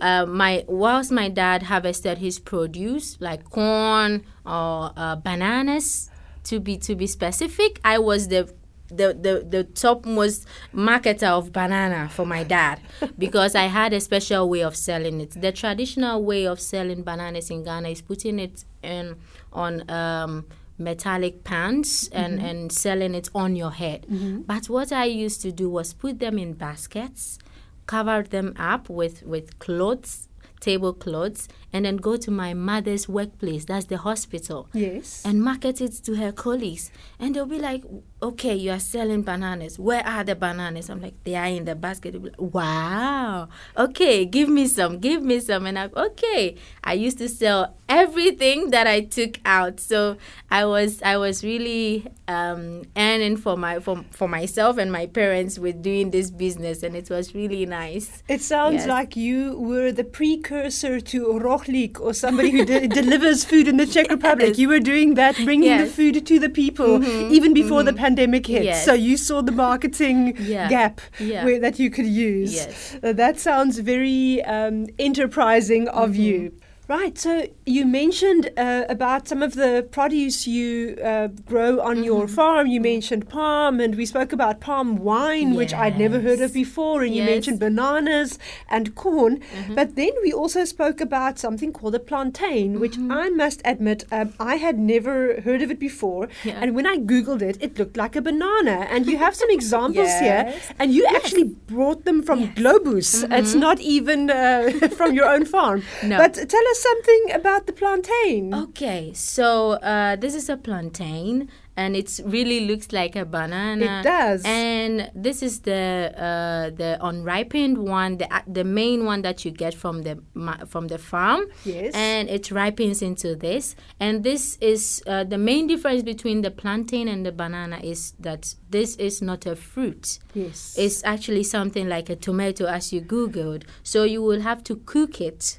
uh, 0.00 0.26
my 0.26 0.64
whilst 0.68 1.10
my 1.12 1.28
dad 1.28 1.64
harvested 1.64 2.18
his 2.18 2.38
produce 2.38 3.16
like 3.20 3.44
corn 3.50 4.24
or 4.44 4.92
uh, 4.96 5.16
bananas, 5.16 6.10
to 6.44 6.60
be 6.60 6.76
to 6.78 6.94
be 6.94 7.06
specific, 7.06 7.80
I 7.84 7.98
was 7.98 8.28
the 8.28 8.52
the, 8.88 9.12
the, 9.20 9.44
the 9.48 9.64
topmost 9.64 10.46
marketer 10.72 11.26
of 11.28 11.52
banana 11.52 12.08
for 12.08 12.24
my 12.24 12.44
dad 12.44 12.80
because 13.18 13.56
I 13.56 13.64
had 13.64 13.92
a 13.92 14.00
special 14.00 14.48
way 14.48 14.62
of 14.62 14.76
selling 14.76 15.20
it. 15.20 15.40
The 15.40 15.50
traditional 15.50 16.22
way 16.22 16.46
of 16.46 16.60
selling 16.60 17.02
bananas 17.02 17.50
in 17.50 17.64
Ghana 17.64 17.88
is 17.88 18.00
putting 18.00 18.38
it 18.38 18.64
in 18.84 19.16
on 19.52 19.90
um, 19.90 20.46
metallic 20.78 21.42
pans 21.42 22.08
and, 22.12 22.38
and 22.40 22.70
selling 22.70 23.14
it 23.14 23.28
on 23.34 23.56
your 23.56 23.72
head. 23.72 24.06
But 24.46 24.68
what 24.68 24.92
I 24.92 25.06
used 25.06 25.40
to 25.42 25.50
do 25.50 25.68
was 25.68 25.92
put 25.92 26.20
them 26.20 26.38
in 26.38 26.52
baskets, 26.52 27.38
cover 27.86 28.22
them 28.22 28.54
up 28.58 28.88
with, 28.88 29.22
with 29.22 29.58
clothes, 29.58 30.28
tablecloths, 30.60 31.48
and 31.76 31.84
then 31.84 31.96
go 31.98 32.16
to 32.16 32.30
my 32.30 32.54
mother's 32.54 33.04
workplace, 33.08 33.64
that's 33.66 33.86
the 33.92 33.98
hospital 33.98 34.68
Yes. 34.72 35.22
and 35.26 35.42
market 35.42 35.80
it 35.80 35.92
to 36.06 36.14
her 36.16 36.32
colleagues. 36.32 36.90
And 37.20 37.34
they'll 37.34 37.44
be 37.46 37.58
like, 37.58 37.82
okay, 38.22 38.54
you 38.54 38.70
are 38.70 38.80
selling 38.80 39.22
bananas. 39.22 39.78
Where 39.78 40.04
are 40.06 40.24
the 40.24 40.34
bananas? 40.34 40.88
I'm 40.90 41.00
like, 41.02 41.14
they 41.24 41.34
are 41.36 41.46
in 41.58 41.64
the 41.66 41.74
basket. 41.74 42.10
Like, 42.22 42.40
wow. 42.40 43.48
Okay, 43.76 44.24
give 44.24 44.48
me 44.48 44.66
some. 44.66 44.98
Give 44.98 45.22
me 45.22 45.40
some. 45.40 45.66
And 45.66 45.78
I'm 45.78 45.90
okay. 45.96 46.56
I 46.82 46.94
used 46.94 47.18
to 47.18 47.28
sell 47.28 47.76
everything 47.88 48.70
that 48.70 48.86
I 48.86 49.00
took 49.02 49.38
out. 49.44 49.78
So 49.80 50.16
I 50.50 50.64
was 50.64 51.02
I 51.02 51.16
was 51.18 51.44
really 51.44 52.06
um, 52.28 52.82
earning 52.96 53.36
for 53.36 53.56
my 53.56 53.80
for, 53.80 54.04
for 54.10 54.28
myself 54.28 54.78
and 54.78 54.90
my 54.90 55.06
parents 55.06 55.58
with 55.58 55.82
doing 55.82 56.10
this 56.10 56.30
business, 56.30 56.82
and 56.82 56.96
it 56.96 57.10
was 57.10 57.34
really 57.34 57.66
nice. 57.66 58.22
It 58.28 58.40
sounds 58.42 58.76
Yes. 58.76 58.88
like 58.88 59.16
you 59.16 59.58
were 59.58 59.92
the 59.92 60.04
precursor 60.04 61.00
to 61.12 61.18
Rohlik 61.66 62.00
or 62.00 62.14
somebody 62.14 62.50
who 62.50 62.64
de- 62.64 62.88
delivers 63.02 63.44
food 63.44 63.68
in 63.68 63.76
the 63.76 63.86
Czech 63.86 64.10
Republic. 64.10 64.58
You 64.58 64.68
were 64.68 64.80
doing 64.80 65.14
that, 65.14 65.36
bringing 65.44 65.78
the 65.78 65.86
food 65.86 66.26
to 66.26 66.38
the 66.38 66.48
people 66.48 67.02
even 67.32 67.54
before 67.54 67.82
the 67.82 67.92
pandemic 67.92 68.46
hit. 68.46 68.64
Yes. 68.64 68.84
So 68.84 68.94
you 68.94 69.16
saw 69.16 69.42
the 69.42 69.52
marketing 69.52 70.36
Yeah. 70.40 70.68
gap 70.68 71.00
Yeah. 71.18 71.44
where, 71.44 71.60
that 71.60 71.78
you 71.78 71.90
could 71.90 72.06
use. 72.06 72.54
Yes. 72.54 72.96
Uh, 73.02 73.12
that 73.12 73.38
sounds 73.40 73.78
very 73.78 74.42
um, 74.44 74.86
enterprising 74.98 75.88
of 75.88 76.06
Mm-hmm. 76.10 76.22
you. 76.22 76.52
Right, 76.88 77.18
so 77.18 77.48
you 77.66 77.84
mentioned 77.84 78.50
uh, 78.56 78.84
about 78.88 79.26
some 79.26 79.42
of 79.42 79.54
the 79.54 79.84
produce 79.90 80.46
you 80.46 80.96
uh, 81.04 81.26
grow 81.44 81.80
on 81.80 82.04
your 82.04 82.26
Mm-hmm. 82.26 82.34
farm. 82.34 82.66
You 82.68 82.80
mentioned 82.80 83.28
palm, 83.28 83.80
and 83.80 83.96
we 83.96 84.06
spoke 84.06 84.32
about 84.32 84.60
palm 84.60 84.98
wine, 84.98 85.54
which 85.56 85.74
I'd 85.74 85.98
never 85.98 86.20
heard 86.20 86.40
of 86.40 86.52
before. 86.54 87.02
And 87.02 87.12
you 87.12 87.24
mentioned 87.24 87.58
bananas 87.58 88.38
and 88.70 88.94
corn. 88.94 89.40
Mm-hmm. 89.40 89.74
But 89.74 89.96
then 89.96 90.12
we 90.22 90.32
also 90.32 90.64
spoke 90.64 91.00
about 91.00 91.40
something 91.40 91.72
called 91.72 91.96
a 91.96 91.98
plantain, 91.98 92.78
which 92.78 92.92
Mm-hmm. 92.96 93.10
I 93.10 93.30
must 93.30 93.60
admit 93.64 94.04
um, 94.12 94.32
I 94.38 94.54
had 94.54 94.78
never 94.78 95.40
heard 95.40 95.62
of 95.62 95.72
it 95.72 95.80
before. 95.80 96.28
Yeah. 96.44 96.60
And 96.62 96.76
when 96.76 96.86
I 96.86 96.98
googled 96.98 97.42
it, 97.42 97.56
it 97.60 97.76
looked 97.80 97.96
like 97.96 98.14
a 98.14 98.22
banana. 98.22 98.86
And 98.92 99.06
you 99.06 99.16
have 99.18 99.34
some 99.34 99.50
examples 99.58 100.12
here, 100.20 100.54
and 100.78 100.94
you 100.94 101.04
actually 101.16 101.44
brought 101.66 102.04
them 102.04 102.22
from 102.22 102.38
Yes. 102.40 102.54
Globus. 102.54 103.26
It's 103.38 103.54
not 103.54 103.80
even 103.80 104.30
uh, 104.30 104.70
from 104.96 105.14
your 105.14 105.26
own 105.26 105.44
farm. 105.44 105.82
No. 106.04 106.18
But 106.18 106.34
tell 106.34 106.66
us 106.70 106.75
something 106.82 107.32
about 107.32 107.66
the 107.66 107.72
plantain. 107.72 108.54
Okay, 108.54 109.12
so 109.14 109.72
uh, 109.72 110.16
this 110.16 110.34
is 110.34 110.48
a 110.48 110.56
plantain, 110.56 111.48
and 111.76 111.94
it 111.94 112.20
really 112.24 112.66
looks 112.66 112.92
like 112.92 113.16
a 113.16 113.24
banana. 113.24 114.00
It 114.00 114.02
does. 114.02 114.42
And 114.44 115.10
this 115.14 115.42
is 115.42 115.60
the 115.60 116.12
uh, 116.16 116.70
the 116.76 116.98
unripened 117.00 117.78
one, 117.78 118.18
the 118.18 118.32
uh, 118.32 118.42
the 118.46 118.64
main 118.64 119.04
one 119.04 119.22
that 119.22 119.44
you 119.44 119.50
get 119.50 119.74
from 119.74 120.02
the 120.02 120.22
from 120.66 120.88
the 120.88 120.98
farm. 120.98 121.46
Yes. 121.64 121.94
And 121.94 122.28
it 122.28 122.50
ripens 122.50 123.02
into 123.02 123.34
this, 123.34 123.76
and 124.00 124.24
this 124.24 124.56
is 124.60 125.02
uh, 125.06 125.24
the 125.24 125.38
main 125.38 125.66
difference 125.66 126.02
between 126.02 126.42
the 126.42 126.50
plantain 126.50 127.08
and 127.08 127.24
the 127.26 127.32
banana 127.32 127.80
is 127.82 128.14
that 128.20 128.54
this 128.70 128.96
is 128.96 129.20
not 129.20 129.46
a 129.46 129.56
fruit. 129.56 130.18
Yes. 130.34 130.74
It's 130.78 131.04
actually 131.04 131.44
something 131.44 131.88
like 131.88 132.10
a 132.10 132.16
tomato, 132.16 132.66
as 132.66 132.92
you 132.92 133.00
googled. 133.00 133.64
So 133.82 134.04
you 134.04 134.22
will 134.22 134.40
have 134.40 134.62
to 134.64 134.76
cook 134.76 135.20
it 135.20 135.58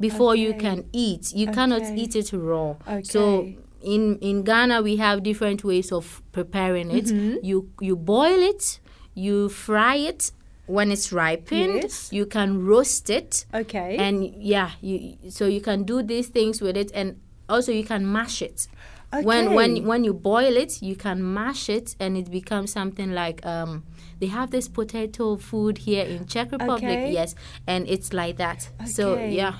before 0.00 0.36
you 0.36 0.54
can 0.54 0.84
eat. 0.92 1.32
You 1.34 1.46
cannot 1.48 1.82
eat 1.96 2.14
it 2.16 2.32
raw. 2.32 2.74
Okay. 2.88 3.02
So 3.02 3.48
in 3.82 4.18
in 4.20 4.42
Ghana 4.42 4.82
we 4.82 4.96
have 4.96 5.22
different 5.22 5.64
ways 5.64 5.92
of 5.92 6.22
preparing 6.32 6.90
it. 6.90 7.06
Mm-hmm. 7.06 7.44
You 7.44 7.68
you 7.80 7.96
boil 7.96 8.42
it, 8.42 8.80
you 9.14 9.48
fry 9.48 9.96
it 9.96 10.32
when 10.66 10.90
it's 10.90 11.12
ripened. 11.12 11.82
Yes. 11.82 12.12
You 12.12 12.26
can 12.26 12.64
roast 12.66 13.08
it. 13.10 13.46
okay. 13.54 13.96
And 13.98 14.24
yeah, 14.36 14.70
you 14.80 15.16
so 15.30 15.46
you 15.46 15.60
can 15.60 15.84
do 15.84 16.02
these 16.02 16.28
things 16.28 16.60
with 16.60 16.76
it 16.76 16.90
and 16.94 17.16
also 17.48 17.72
you 17.72 17.84
can 17.84 18.10
mash 18.10 18.42
it. 18.42 18.68
When 19.12 19.22
Okay. 19.22 19.54
when 19.54 19.54
when 19.54 19.86
when 19.86 20.04
you 20.04 20.12
boil 20.12 20.56
it, 20.56 20.82
you 20.82 20.96
can 20.96 21.22
mash 21.22 21.68
it 21.68 21.94
and 22.00 22.16
it 22.16 22.28
becomes 22.30 22.72
something 22.72 23.12
like 23.14 23.46
um 23.46 23.84
they 24.18 24.26
have 24.26 24.50
this 24.50 24.68
potato 24.68 25.36
food 25.36 25.78
here 25.78 26.04
in 26.04 26.26
Czech 26.26 26.50
Republic, 26.50 26.82
Okay. 26.98 27.12
yes, 27.12 27.34
and 27.66 27.86
it's 27.88 28.12
like 28.12 28.36
that. 28.38 28.68
Okay. 28.80 28.90
So 28.90 29.14
yeah. 29.14 29.54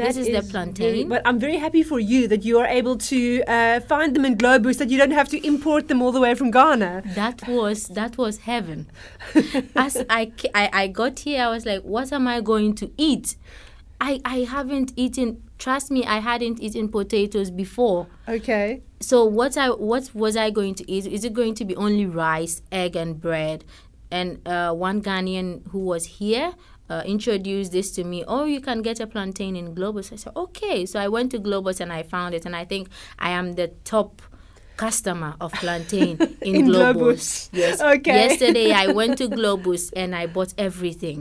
That 0.00 0.14
this 0.14 0.26
is, 0.26 0.46
the 0.46 0.50
plantain. 0.52 1.08
but 1.08 1.22
I'm 1.24 1.38
very 1.38 1.56
happy 1.56 1.82
for 1.82 2.00
you 2.00 2.28
that 2.28 2.44
you 2.44 2.58
are 2.58 2.66
able 2.66 2.96
to 3.12 3.20
uh, 3.46 3.80
find 3.80 4.14
them 4.16 4.24
in 4.24 4.36
Globus, 4.36 4.78
that 4.78 4.90
you 4.90 4.98
don't 4.98 5.16
have 5.20 5.28
to 5.28 5.38
import 5.46 5.88
them 5.88 6.02
all 6.02 6.12
the 6.12 6.20
way 6.20 6.34
from 6.34 6.50
Ghana. 6.50 7.02
that 7.14 7.46
was 7.48 7.78
that 7.88 8.16
was 8.16 8.38
heaven. 8.50 8.78
As 9.76 9.94
I, 10.08 10.32
I 10.54 10.64
I 10.82 10.84
got 10.88 11.20
here, 11.20 11.40
I 11.44 11.48
was 11.48 11.64
like, 11.66 11.82
what 11.82 12.12
am 12.12 12.26
I 12.26 12.40
going 12.40 12.74
to 12.76 12.90
eat? 12.96 13.36
I 14.00 14.20
I 14.24 14.38
haven't 14.56 14.92
eaten. 14.96 15.42
Trust 15.58 15.90
me, 15.90 16.06
I 16.06 16.20
hadn't 16.20 16.58
eaten 16.60 16.88
potatoes 16.88 17.50
before. 17.50 18.06
Okay. 18.26 18.82
So 19.00 19.24
what 19.24 19.56
I 19.56 19.68
what 19.70 20.14
was 20.14 20.36
I 20.36 20.50
going 20.50 20.74
to 20.76 20.84
eat? 20.90 21.06
Is 21.06 21.24
it 21.24 21.32
going 21.34 21.54
to 21.54 21.64
be 21.64 21.76
only 21.76 22.06
rice, 22.06 22.62
egg, 22.72 22.96
and 22.96 23.20
bread? 23.20 23.64
And 24.10 24.40
uh, 24.46 24.72
one 24.72 25.02
Ghanaian 25.02 25.68
who 25.70 25.80
was 25.80 26.04
here 26.18 26.54
uh, 26.90 27.02
introduced 27.06 27.72
this 27.72 27.90
to 27.92 28.04
me. 28.04 28.24
Oh, 28.26 28.44
you 28.44 28.60
can 28.60 28.82
get 28.82 29.00
a 29.00 29.06
plantain 29.06 29.56
in 29.56 29.74
Globus. 29.74 30.12
I 30.12 30.16
said 30.16 30.32
okay. 30.36 30.84
So 30.84 31.00
I 31.00 31.08
went 31.08 31.30
to 31.30 31.38
Globus 31.38 31.80
and 31.80 31.92
I 31.92 32.02
found 32.02 32.34
it, 32.34 32.44
and 32.44 32.54
I 32.54 32.64
think 32.64 32.88
I 33.18 33.30
am 33.30 33.52
the 33.52 33.68
top 33.84 34.20
customer 34.84 35.32
of 35.44 35.52
plantain 35.62 36.16
in, 36.48 36.54
In 36.60 36.66
Globus. 36.66 36.94
Globus. 36.94 37.48
Yes. 37.52 37.80
Okay. 37.96 38.18
Yesterday 38.28 38.68
I 38.72 38.86
went 39.00 39.18
to 39.18 39.26
Globus 39.28 39.82
and 40.02 40.10
I 40.22 40.24
bought 40.36 40.52
everything. 40.68 41.18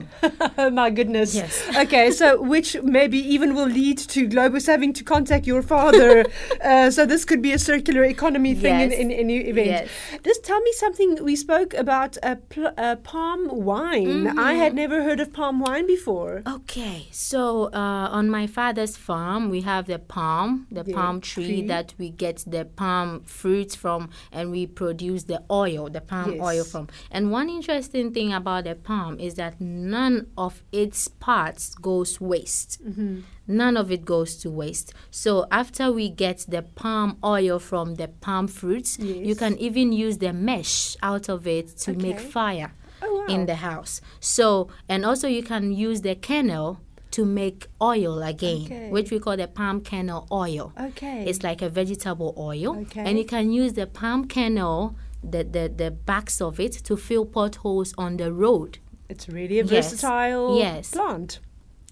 Oh 0.58 0.70
my 0.82 0.90
goodness. 0.98 1.30
Yes. 1.36 1.54
Okay, 1.84 2.06
so 2.20 2.26
which 2.54 2.70
maybe 2.98 3.20
even 3.36 3.50
will 3.58 3.72
lead 3.82 3.98
to 4.16 4.20
Globus 4.34 4.66
having 4.74 4.94
to 5.00 5.04
contact 5.04 5.44
your 5.54 5.62
father. 5.74 6.12
uh, 6.72 6.90
so 6.96 7.06
this 7.06 7.26
could 7.30 7.42
be 7.42 7.52
a 7.60 7.60
circular 7.72 8.04
economy 8.16 8.54
thing 8.64 8.78
in, 8.86 8.90
Yes. 8.92 9.00
in 9.04 9.08
any 9.24 9.38
event. 9.52 9.68
Yes. 9.68 9.90
Just 10.30 10.42
tell 10.50 10.62
me 10.68 10.72
something. 10.84 11.10
We 11.32 11.36
spoke 11.36 11.72
about 11.86 12.12
a, 12.32 12.34
pl- 12.52 12.74
palm 13.12 13.42
wine. 13.72 14.28
I 14.28 14.32
Mm-hmm. 14.50 14.60
had 14.64 14.74
never 14.84 14.98
heard 15.08 15.20
of 15.26 15.30
palm 15.40 15.56
wine 15.68 15.86
before. 15.96 16.34
Okay, 16.58 17.00
so 17.12 17.40
uh, 17.84 18.18
on 18.20 18.26
my 18.40 18.46
father's 18.48 18.96
farm, 19.08 19.42
we 19.56 19.62
have 19.72 19.84
the 19.94 20.00
palm, 20.18 20.50
the 20.78 20.84
Yeah, 20.86 20.96
palm 20.98 21.16
tree, 21.32 21.46
tree. 21.46 21.68
that 21.74 21.88
we 22.02 22.08
get 22.26 22.38
the 22.56 22.64
palm 22.84 23.10
fruits 23.50 23.76
from, 23.76 24.10
and 24.32 24.52
we 24.52 24.68
produce 24.68 25.24
the 25.24 25.42
oil, 25.50 25.90
the 25.90 26.02
palm 26.02 26.40
oil 26.40 26.64
from. 26.64 26.88
And 27.10 27.32
one 27.32 27.50
interesting 27.50 28.14
thing 28.14 28.32
about 28.32 28.66
the 28.66 28.76
palm 28.76 29.20
is 29.20 29.34
that 29.36 29.60
none 29.60 30.28
of 30.38 30.62
its 30.72 31.08
parts 31.08 31.74
goes 31.74 32.22
waste. 32.22 32.72
Mm-hmm. 32.88 33.22
None 33.48 33.76
of 33.78 33.92
it 33.92 34.06
goes 34.06 34.36
to 34.42 34.52
waste. 34.52 34.94
So 35.10 35.48
after 35.50 35.92
we 35.92 36.10
get 36.10 36.46
the 36.48 36.62
palm 36.62 37.18
oil 37.24 37.58
from 37.58 37.96
the 37.96 38.08
palm 38.08 38.48
fruits, 38.48 39.00
you 39.00 39.36
can 39.36 39.58
even 39.58 39.92
use 39.92 40.20
the 40.20 40.32
mesh 40.32 40.96
out 41.02 41.28
of 41.30 41.48
it 41.48 41.68
to 41.84 41.94
make 41.94 42.20
fire 42.20 42.72
Oh, 43.02 43.16
wow. 43.20 43.34
in 43.34 43.46
the 43.46 43.56
house. 43.56 44.02
So, 44.20 44.68
and 44.90 45.06
also 45.06 45.28
you 45.28 45.42
can 45.42 45.72
use 45.72 46.02
the 46.02 46.16
kernel 46.16 46.82
to 47.12 47.26
make 47.26 47.68
oil 47.82 48.22
again, 48.22 48.64
Okay. 48.66 48.90
which 48.90 49.10
we 49.12 49.20
call 49.20 49.36
the 49.38 49.48
palm 49.48 49.82
kernel 49.82 50.28
oil. 50.32 50.74
Okay. 50.80 51.26
It's 51.28 51.42
like 51.44 51.62
a 51.62 51.70
vegetable 51.70 52.34
oil. 52.38 52.78
Okay. 52.82 53.02
And 53.02 53.18
you 53.18 53.26
can 53.26 53.52
use 53.52 53.74
the 53.74 53.88
palm 53.88 54.28
kernel, 54.28 54.96
the, 55.24 55.44
the, 55.44 55.72
the 55.76 55.92
backs 55.92 56.40
of 56.42 56.60
it, 56.60 56.74
to 56.84 56.96
fill 56.96 57.26
potholes 57.26 57.94
on 57.98 58.18
the 58.18 58.32
road. 58.32 58.78
It's 59.10 59.28
really 59.28 59.60
a 59.60 59.66
Yes. 59.66 59.92
versatile 59.92 60.58
Yes. 60.58 60.92
plant. 60.92 61.40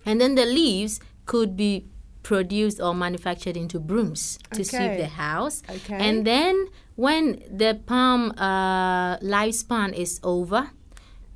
And 0.06 0.22
then 0.22 0.36
the 0.36 0.46
leaves 0.46 1.00
could 1.26 1.58
be 1.58 1.86
produced 2.24 2.80
or 2.80 2.94
manufactured 2.94 3.58
into 3.58 3.80
brooms 3.80 4.38
to 4.54 4.64
sweep 4.64 4.98
the 4.98 5.08
house. 5.08 5.64
Okay. 5.70 5.96
And 5.98 6.26
then 6.28 6.68
when 6.96 7.42
the 7.50 7.80
palm 7.86 8.32
uh, 8.38 9.18
lifespan 9.20 9.94
is 9.94 10.20
over, 10.24 10.70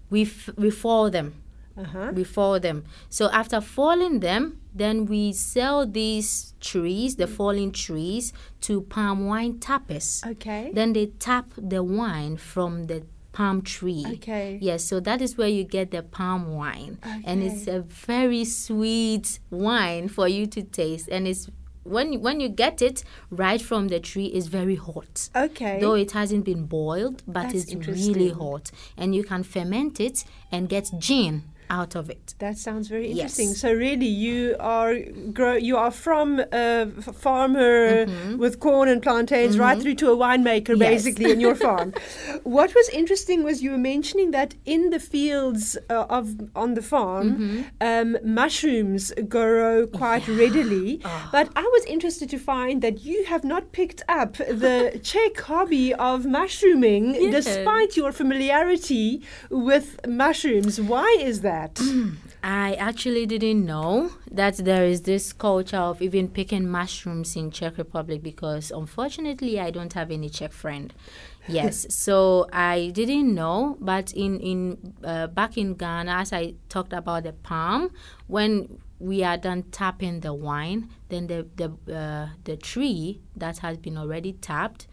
we, 0.09 0.23
f- 0.23 0.49
we 0.57 0.69
fall 0.69 1.09
them. 1.09 1.40
Uh-huh. 1.77 2.11
We 2.13 2.23
fall 2.23 2.59
them. 2.59 2.85
So 3.09 3.29
after 3.31 3.61
falling 3.61 4.19
them, 4.19 4.59
then 4.73 5.05
we 5.05 5.33
sell 5.33 5.85
these 5.85 6.53
trees, 6.59 7.15
the 7.15 7.27
fallen 7.27 7.71
trees, 7.71 8.33
to 8.61 8.81
palm 8.81 9.25
wine 9.25 9.59
tappers. 9.59 10.21
Okay. 10.25 10.71
Then 10.73 10.93
they 10.93 11.07
tap 11.07 11.51
the 11.57 11.83
wine 11.83 12.37
from 12.37 12.85
the 12.85 13.03
palm 13.31 13.61
tree. 13.61 14.05
Okay. 14.15 14.59
Yes, 14.61 14.83
so 14.83 14.99
that 14.99 15.21
is 15.21 15.37
where 15.37 15.47
you 15.47 15.63
get 15.63 15.91
the 15.91 16.03
palm 16.03 16.53
wine. 16.53 16.99
And 17.23 17.43
it's 17.43 17.67
a 17.67 17.81
very 17.81 18.45
sweet 18.45 19.39
wine 19.49 20.09
for 20.09 20.27
you 20.27 20.45
to 20.47 20.63
taste. 20.63 21.07
And 21.09 21.27
it's 21.27 21.49
when 21.83 22.13
you, 22.13 22.19
when 22.19 22.39
you 22.39 22.49
get 22.49 22.81
it 22.81 23.03
right 23.29 23.61
from 23.61 23.87
the 23.87 23.99
tree, 23.99 24.27
it's 24.27 24.47
very 24.47 24.75
hot. 24.75 25.29
Okay. 25.35 25.79
Though 25.79 25.95
it 25.95 26.11
hasn't 26.11 26.45
been 26.45 26.65
boiled, 26.65 27.23
but 27.25 27.43
That's 27.43 27.71
it's 27.71 27.87
really 27.87 28.29
hot. 28.29 28.71
And 28.97 29.15
you 29.15 29.23
can 29.23 29.43
ferment 29.43 29.99
it 29.99 30.23
and 30.51 30.69
get 30.69 30.91
gin 30.99 31.43
out 31.79 31.95
of 31.95 32.09
it. 32.15 32.25
That 32.39 32.57
sounds 32.67 32.85
very 32.95 33.07
interesting. 33.11 33.49
Yes. 33.49 33.59
So 33.63 33.69
really, 33.87 34.11
you 34.27 34.55
are 34.59 34.93
grow. 35.37 35.55
You 35.69 35.77
are 35.77 35.93
from 36.07 36.27
a 36.51 36.87
farmer 37.25 38.05
with 38.43 38.59
corn 38.59 38.87
and 38.93 39.01
plantains, 39.01 39.57
right 39.65 39.79
through 39.81 39.95
to 40.03 40.07
a 40.11 40.17
winemaker, 40.23 40.73
Yes. 40.77 40.89
basically, 40.93 41.31
in 41.31 41.39
your 41.39 41.55
farm. 41.55 41.89
what 42.57 42.69
was 42.75 42.87
interesting 43.01 43.39
was 43.47 43.63
you 43.65 43.71
were 43.75 43.85
mentioning 43.95 44.29
that 44.31 44.49
in 44.65 44.81
the 44.95 44.99
fields 44.99 45.63
uh, 45.89 46.17
of 46.19 46.25
on 46.63 46.69
the 46.79 46.85
farm, 46.93 47.27
um, 47.89 48.09
mushrooms 48.41 49.03
grow 49.35 49.87
quite 50.01 50.25
readily. 50.43 50.89
But 51.31 51.47
I 51.55 51.65
was 51.75 51.83
interested 51.95 52.27
to 52.35 52.39
find 52.53 52.75
that 52.85 52.95
you 53.09 53.17
have 53.31 53.43
not 53.53 53.63
picked 53.79 54.01
up 54.21 54.33
the 54.63 54.99
Czech 55.09 55.33
hobby 55.49 55.87
of 56.11 56.17
mushrooming, 56.37 57.05
despite 57.39 57.91
your 57.99 58.11
familiarity 58.21 59.07
with 59.49 59.87
mushrooms. 60.07 60.73
Why 60.93 61.09
is 61.31 61.37
that? 61.49 61.60
I 62.43 62.73
actually 62.73 63.25
didn't 63.25 63.65
know 63.65 64.11
that 64.31 64.57
there 64.57 64.85
is 64.85 65.01
this 65.01 65.33
culture 65.33 65.77
of 65.77 66.01
even 66.01 66.27
picking 66.27 66.67
mushrooms 66.69 67.35
in 67.35 67.51
Czech 67.51 67.77
Republic 67.77 68.23
because 68.23 68.71
unfortunately 68.71 69.59
I 69.59 69.71
don't 69.71 69.93
have 69.93 70.11
any 70.11 70.29
Czech 70.29 70.51
friend. 70.51 70.93
Yes, 71.47 71.87
so 71.89 72.47
I 72.53 72.91
didn't 72.93 73.33
know, 73.33 73.75
but 73.79 74.13
in 74.13 74.39
in 74.39 74.93
uh, 75.03 75.25
back 75.25 75.57
in 75.57 75.73
Ghana, 75.73 76.11
as 76.11 76.31
I 76.31 76.53
talked 76.69 76.93
about 76.93 77.23
the 77.23 77.33
palm, 77.33 77.89
when 78.27 78.77
we 78.99 79.23
are 79.23 79.37
done 79.37 79.63
tapping 79.71 80.19
the 80.19 80.35
wine, 80.35 80.89
then 81.09 81.25
the 81.25 81.47
the 81.55 81.69
uh, 81.91 82.27
the 82.43 82.57
tree 82.57 83.21
that 83.35 83.57
has 83.57 83.77
been 83.77 83.97
already 83.97 84.33
tapped 84.33 84.87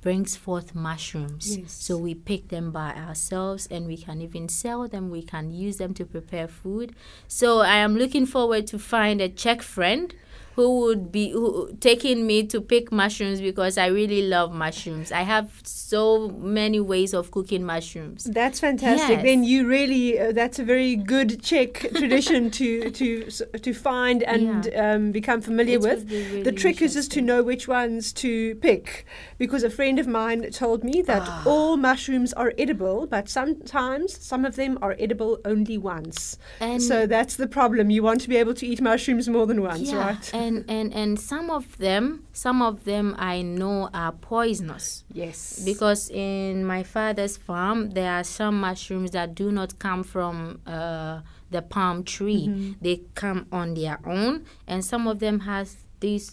brings 0.00 0.36
forth 0.36 0.74
mushrooms. 0.74 1.56
Yes. 1.56 1.72
So 1.72 1.96
we 1.96 2.14
pick 2.14 2.48
them 2.48 2.70
by 2.70 2.92
ourselves 2.94 3.68
and 3.70 3.86
we 3.86 3.96
can 3.96 4.20
even 4.20 4.48
sell 4.48 4.88
them. 4.88 5.10
We 5.10 5.22
can 5.22 5.50
use 5.50 5.76
them 5.76 5.94
to 5.94 6.04
prepare 6.04 6.48
food. 6.48 6.94
So 7.28 7.60
I 7.60 7.76
am 7.76 7.96
looking 7.96 8.26
forward 8.26 8.66
to 8.68 8.78
find 8.78 9.20
a 9.20 9.28
Czech 9.28 9.62
friend 9.62 10.14
who 10.56 10.80
would 10.80 11.10
be 11.12 11.30
who, 11.30 11.72
taking 11.80 12.26
me 12.26 12.42
to 12.46 12.60
pick 12.60 12.90
mushrooms 12.92 13.40
because 13.40 13.78
I 13.78 13.86
really 13.86 14.22
love 14.22 14.52
mushrooms. 14.52 15.12
I 15.12 15.22
have 15.22 15.48
so 15.64 16.28
many 16.28 16.80
ways 16.80 17.14
of 17.14 17.30
cooking 17.30 17.64
mushrooms. 17.64 18.24
That's 18.24 18.58
fantastic. 18.60 19.16
Yes. 19.18 19.22
Then 19.24 19.44
you 19.44 19.66
really 19.66 20.18
uh, 20.18 20.32
that's 20.32 20.58
a 20.58 20.64
very 20.64 20.96
good 20.96 21.42
Czech 21.42 21.72
tradition 21.94 22.50
to 22.52 22.90
to 22.90 23.30
to 23.62 23.72
find 23.72 24.22
and 24.24 24.68
um, 24.76 25.12
become 25.12 25.40
familiar 25.40 25.76
It 25.76 25.82
with. 25.82 26.10
really 26.10 26.42
the 26.42 26.52
trick 26.52 26.82
is 26.82 26.94
just 26.94 27.10
to 27.12 27.20
know 27.22 27.42
which 27.42 27.68
ones 27.68 28.12
to 28.14 28.54
pick 28.56 29.06
because 29.38 29.62
a 29.62 29.70
friend 29.70 29.98
of 29.98 30.06
mine 30.06 30.50
told 30.50 30.82
me 30.84 31.02
that 31.02 31.22
Ah. 31.26 31.42
all 31.46 31.76
mushrooms 31.76 32.32
are 32.34 32.52
edible, 32.58 33.06
but 33.06 33.28
sometimes 33.28 34.18
some 34.20 34.44
of 34.44 34.56
them 34.56 34.78
are 34.82 34.96
edible 34.98 35.38
only 35.44 35.78
once. 35.78 36.38
And 36.60 36.82
so 36.82 37.06
that's 37.06 37.36
the 37.36 37.46
problem. 37.46 37.90
You 37.90 38.02
want 38.02 38.20
to 38.22 38.28
be 38.28 38.36
able 38.36 38.54
to 38.54 38.66
eat 38.66 38.80
mushrooms 38.80 39.28
more 39.28 39.46
than 39.46 39.60
once, 39.62 39.90
yeah, 39.92 40.06
right? 40.06 40.30
And 40.50 40.64
and 40.70 40.92
and 40.94 41.18
some 41.18 41.50
of 41.50 41.64
them, 41.78 42.24
some 42.32 42.60
of 42.62 42.84
them 42.84 43.14
I 43.18 43.42
know 43.42 43.88
are 43.94 44.12
poisonous. 44.12 45.04
yes. 45.12 45.62
because 45.64 46.10
in 46.10 46.64
my 46.64 46.82
father's 46.82 47.36
farm 47.36 47.90
there 47.90 48.12
are 48.18 48.24
some 48.24 48.60
mushrooms 48.60 49.10
that 49.12 49.34
do 49.34 49.50
not 49.52 49.78
come 49.78 50.02
from 50.04 50.60
uh, 50.66 51.20
the 51.50 51.62
palm 51.62 52.02
tree 52.04 52.44
they 52.80 52.96
come 53.14 53.46
on 53.52 53.74
their 53.74 53.98
own 54.06 54.44
and 54.66 54.84
some 54.84 55.06
of 55.12 55.18
them 55.18 55.40
has 55.40 55.76
these 56.00 56.26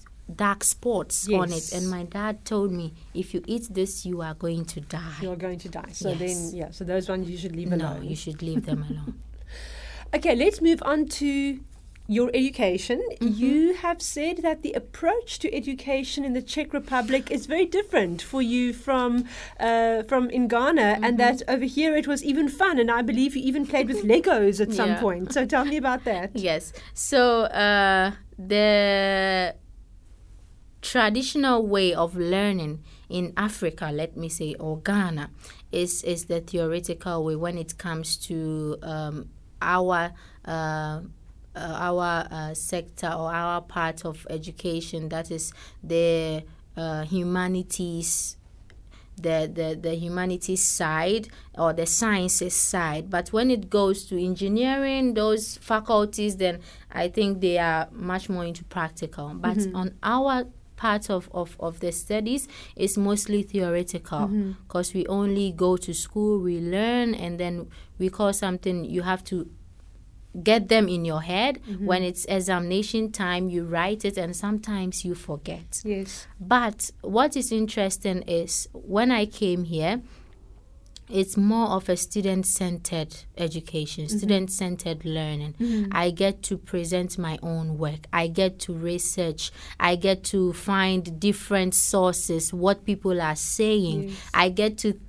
dark 0.43 0.63
spots 0.63 1.27
on 1.41 1.49
it 1.49 1.55
Yes. 1.55 1.71
and 1.75 1.89
my 1.89 2.03
dad 2.03 2.43
told 2.45 2.71
me 2.71 2.93
if 3.13 3.33
you 3.33 3.41
eat 3.47 3.65
this 3.79 4.05
you 4.05 4.21
are 4.21 4.33
going 4.45 4.65
to 4.65 4.79
die 4.81 5.19
you're 5.21 5.35
going 5.47 5.59
to 5.59 5.69
die. 5.69 5.91
So 5.93 6.09
Yes. 6.09 6.19
then, 6.19 6.37
yeah. 6.61 6.69
So 6.71 6.83
those 6.83 7.07
ones 7.09 7.29
you 7.29 7.37
should 7.37 7.55
leave 7.55 7.69
no 7.69 7.77
alone. 7.77 8.03
you 8.11 8.15
should 8.23 8.41
leave 8.41 8.65
them 8.65 8.83
alone 8.89 9.13
Okay, 10.15 10.35
let's 10.35 10.61
move 10.61 10.81
on 10.85 11.05
to 11.19 11.59
your 12.07 12.29
education. 12.33 13.01
Mm-hmm. 13.21 13.33
You 13.43 13.73
have 13.75 14.01
said 14.01 14.37
that 14.37 14.61
the 14.63 14.73
approach 14.73 15.39
to 15.39 15.53
education 15.53 16.23
in 16.23 16.33
the 16.33 16.41
Czech 16.41 16.73
Republic 16.73 17.29
is 17.29 17.45
very 17.45 17.65
different 17.65 18.21
for 18.21 18.41
you 18.41 18.71
from 18.73 19.25
uh, 19.59 20.03
from 20.03 20.29
in 20.29 20.47
Ghana, 20.47 20.81
Mm-hmm. 20.81 21.03
and 21.03 21.19
that 21.19 21.41
over 21.47 21.65
here 21.65 21.95
it 21.97 22.07
was 22.07 22.23
even 22.23 22.47
fun. 22.49 22.79
And 22.79 22.89
I 22.89 23.01
believe 23.01 23.35
you 23.35 23.43
even 23.43 23.65
played 23.67 23.87
with 23.87 24.03
Legos 24.11 24.59
at 24.61 24.71
some 24.73 24.89
Yeah. 24.91 25.01
point. 25.01 25.33
So 25.33 25.45
tell 25.45 25.65
me 25.65 25.77
about 25.77 26.03
that. 26.05 26.31
Yes. 26.49 26.71
So 26.93 27.43
uh, 27.43 28.11
the 28.37 29.55
traditional 30.81 31.65
way 31.67 31.93
of 31.93 32.15
learning 32.15 32.83
in 33.09 33.33
Africa, 33.35 33.89
let 33.93 34.15
me 34.15 34.29
say, 34.29 34.53
or 34.59 34.77
Ghana, 34.79 35.29
is 35.71 36.03
is 36.03 36.25
the 36.25 36.39
theoretical 36.41 37.23
way 37.25 37.35
when 37.35 37.57
it 37.57 37.77
comes 37.77 38.17
to 38.27 38.77
um, 38.81 39.29
our. 39.61 40.11
Uh, 40.45 41.01
our 41.57 42.27
uh, 42.31 42.53
sector 42.53 43.07
or 43.07 43.33
our 43.33 43.61
part 43.61 44.05
of 44.05 44.25
education 44.29 45.09
that 45.09 45.31
is 45.31 45.53
the 45.83 46.43
uh, 46.75 47.03
humanities 47.03 48.37
the, 49.19 49.49
the, 49.51 49.75
the 49.81 49.95
humanities 49.95 50.63
side 50.63 51.27
or 51.57 51.73
the 51.73 51.85
sciences 51.85 52.53
side. 52.53 53.09
But 53.09 53.29
when 53.29 53.49
it 53.49 53.69
goes 53.69 54.05
to 54.05 54.23
engineering, 54.23 55.15
those 55.15 55.57
faculties, 55.57 56.37
then 56.37 56.59
I 56.91 57.09
think 57.09 57.41
they 57.41 57.57
are 57.57 57.87
much 57.91 58.29
more 58.29 58.45
into 58.45 58.63
practical. 58.63 59.33
But 59.33 59.57
on 59.73 59.95
our 60.03 60.45
part 60.75 61.09
of, 61.09 61.27
of, 61.33 61.55
of 61.59 61.79
the 61.79 61.91
studies, 61.91 62.47
it's 62.75 62.97
mostly 62.97 63.41
theoretical 63.41 64.27
because 64.67 64.93
we 64.93 65.07
only 65.07 65.51
go 65.51 65.77
to 65.77 65.93
school, 65.93 66.39
we 66.39 66.59
learn, 66.59 67.15
and 67.15 67.39
then 67.39 67.67
we 67.97 68.09
call 68.09 68.31
something 68.33 68.85
you 68.85 69.01
have 69.01 69.23
to 69.25 69.49
get 70.43 70.69
them 70.69 70.87
in 70.87 71.05
your 71.05 71.21
head. 71.21 71.59
Mm-hmm. 71.63 71.85
When 71.85 72.03
it's 72.03 72.25
examination 72.25 73.11
time, 73.11 73.49
you 73.49 73.65
write 73.65 74.05
it, 74.05 74.17
and 74.17 74.35
sometimes 74.35 75.03
you 75.03 75.15
forget. 75.15 75.81
Yes. 75.83 76.27
But 76.39 76.91
what 77.01 77.35
is 77.35 77.51
interesting 77.51 78.21
is 78.23 78.67
when 78.73 79.11
I 79.11 79.25
came 79.25 79.63
here, 79.63 80.01
it's 81.09 81.37
more 81.37 81.69
of 81.69 81.87
a 81.87 81.95
student 81.95 82.45
centered 82.45 83.15
education, 83.37 84.05
mm-hmm. 84.05 84.17
student 84.17 84.51
centered 84.51 85.05
learning. 85.05 85.55
Mm-hmm. 85.59 85.91
I 85.91 86.11
get 86.11 86.43
to 86.43 86.57
present 86.57 87.17
my 87.17 87.39
own 87.41 87.77
work, 87.77 88.07
I 88.11 88.27
get 88.27 88.59
to 88.59 88.73
research, 88.73 89.51
I 89.79 89.95
get 89.95 90.23
to 90.25 90.53
find 90.53 91.19
different 91.19 91.75
sources, 91.75 92.53
what 92.53 92.85
people 92.85 93.21
are 93.21 93.35
saying, 93.35 94.09
Yes. 94.09 94.17
I 94.33 94.49
get 94.49 94.77
to 94.79 94.99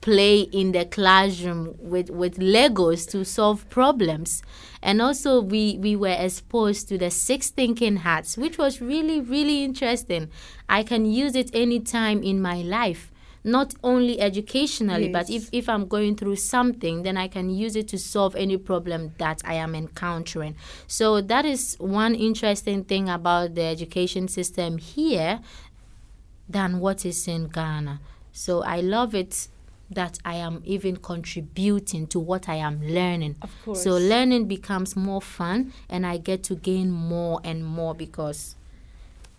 play 0.00 0.40
in 0.40 0.72
the 0.72 0.84
classroom 0.84 1.74
with, 1.78 2.10
with 2.10 2.38
Legos 2.38 3.08
to 3.10 3.24
solve 3.24 3.68
problems. 3.68 4.42
And 4.82 5.02
also, 5.02 5.40
we, 5.40 5.76
we 5.78 5.96
were 5.96 6.16
exposed 6.18 6.88
to 6.88 6.98
the 6.98 7.10
six 7.10 7.50
thinking 7.50 7.98
hats, 7.98 8.36
which 8.36 8.58
was 8.58 8.80
really, 8.80 9.20
really 9.20 9.64
interesting. 9.64 10.30
I 10.68 10.82
can 10.82 11.04
use 11.04 11.34
it 11.34 11.50
anytime 11.52 12.22
in 12.22 12.40
my 12.40 12.62
life, 12.62 13.10
not 13.42 13.74
only 13.82 14.20
educationally, 14.20 15.08
but 15.08 15.28
if, 15.28 15.48
if 15.52 15.68
I'm 15.68 15.88
going 15.88 16.16
through 16.16 16.36
something, 16.36 17.02
then 17.02 17.16
I 17.16 17.26
can 17.26 17.50
use 17.50 17.74
it 17.74 17.88
to 17.88 17.98
solve 17.98 18.36
any 18.36 18.56
problem 18.56 19.14
that 19.18 19.42
I 19.44 19.54
am 19.54 19.74
encountering. 19.74 20.54
So, 20.86 21.20
that 21.20 21.44
is 21.44 21.76
one 21.80 22.14
interesting 22.14 22.84
thing 22.84 23.08
about 23.08 23.56
the 23.56 23.62
education 23.62 24.28
system 24.28 24.78
here 24.78 25.40
than 26.48 26.80
what 26.80 27.04
is 27.04 27.28
in 27.28 27.48
Ghana. 27.48 28.00
So 28.32 28.62
I 28.62 28.80
love 28.80 29.14
it 29.14 29.48
that 29.90 30.18
I 30.24 30.34
am 30.36 30.62
even 30.64 30.96
contributing 30.96 32.06
to 32.08 32.18
what 32.20 32.48
I 32.48 32.56
am 32.56 32.82
learning. 32.82 33.36
Of 33.42 33.50
course. 33.64 33.82
So 33.84 33.92
learning 33.96 34.46
becomes 34.46 34.94
more 34.96 35.22
fun 35.22 35.72
and 35.88 36.06
I 36.06 36.18
get 36.18 36.42
to 36.44 36.54
gain 36.54 36.90
more 36.90 37.40
and 37.42 37.64
more 37.64 37.94
because 37.94 38.54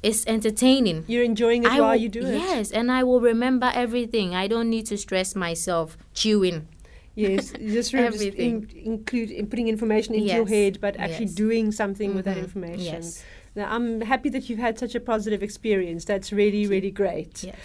it's 0.01 0.25
entertaining. 0.27 1.03
You're 1.07 1.23
enjoying 1.23 1.63
it 1.63 1.71
I 1.71 1.81
while 1.81 1.89
will- 1.91 1.95
you 1.97 2.09
do 2.09 2.21
it. 2.25 2.33
Yes, 2.33 2.71
and 2.71 2.91
I 2.91 3.03
will 3.03 3.21
remember 3.21 3.71
everything. 3.73 4.33
I 4.33 4.47
don't 4.47 4.69
need 4.69 4.85
to 4.87 4.97
stress 4.97 5.35
myself 5.35 5.97
chewing. 6.13 6.67
Yes, 7.15 7.51
just 7.59 7.91
sort 7.91 8.05
just 8.11 8.15
Everything. 8.15 8.69
in, 8.73 8.93
include 8.93 9.29
in 9.29 9.47
putting 9.47 9.67
information 9.67 10.15
into 10.15 10.33
your 10.33 10.47
head, 10.47 10.79
but 10.79 10.95
actually 10.97 11.25
yes. 11.25 11.35
doing 11.35 11.71
something 11.71 12.15
with 12.15 12.25
that 12.25 12.37
Mhm, 12.37 12.43
information. 12.43 12.79
Yes. 13.03 13.23
Now, 13.55 13.75
I'm 13.75 13.99
happy 14.01 14.29
that 14.29 14.47
you've 14.49 14.59
had 14.59 14.79
such 14.79 14.95
a 14.95 14.99
positive 15.01 15.43
experience. 15.43 16.05
That's 16.05 16.31
really, 16.31 16.65
really 16.65 16.91
great. 16.91 17.43
Yes. 17.43 17.55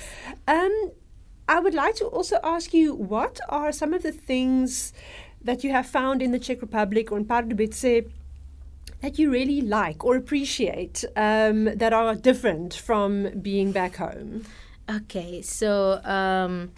Um, 0.49 0.91
I 1.49 1.61
would 1.61 1.75
like 1.75 1.97
to 1.97 2.07
also 2.07 2.39
ask 2.43 2.73
you 2.73 2.95
what 2.95 3.39
are 3.49 3.73
some 3.73 3.93
of 3.93 4.03
the 4.03 4.13
things 4.13 4.93
that 5.43 5.63
you 5.63 5.71
have 5.71 5.87
found 5.87 6.23
in 6.23 6.33
the 6.33 6.39
Czech 6.39 6.63
Republic 6.63 7.13
or 7.13 7.19
in 7.19 7.27
Pardubice 7.27 8.11
that 9.03 9.19
you 9.19 9.31
really 9.31 9.61
like 9.61 10.05
or 10.05 10.17
appreciate 10.17 11.05
um, 11.17 11.65
that 11.77 11.93
are 11.93 12.15
different 12.15 12.73
from 12.73 13.29
being 13.41 13.73
back 13.73 13.97
home? 13.97 14.45
Okay, 14.89 15.43
so 15.43 16.01
um, 16.05 16.73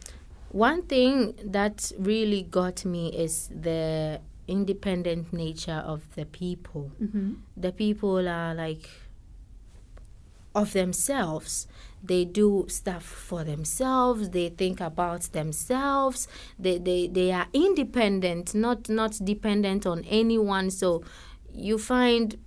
one 0.51 0.83
thing 0.83 1.35
that 1.45 1.93
really 1.99 2.43
got 2.43 2.85
me 2.85 3.09
is 3.09 3.49
the 3.49 4.21
independent 4.49 5.33
nature 5.33 5.83
of 5.87 6.03
the 6.17 6.25
people. 6.25 6.91
Mm-hmm. 7.01 7.35
The 7.57 7.73
people 7.73 8.29
are 8.29 8.55
like 8.55 8.89
of 10.55 10.73
themselves 10.73 11.69
they 12.07 12.25
do 12.25 12.65
stuff 12.69 13.03
for 13.05 13.45
themselves 13.45 14.31
they 14.31 14.49
think 14.49 14.81
about 14.81 15.23
themselves 15.33 16.29
they, 16.59 16.79
they 16.79 17.07
they 17.09 17.33
are 17.33 17.47
independent 17.53 18.55
not 18.55 18.89
not 18.89 19.19
dependent 19.25 19.87
on 19.87 20.05
anyone 20.05 20.71
so 20.71 21.03
you 21.53 21.79
find 21.79 22.39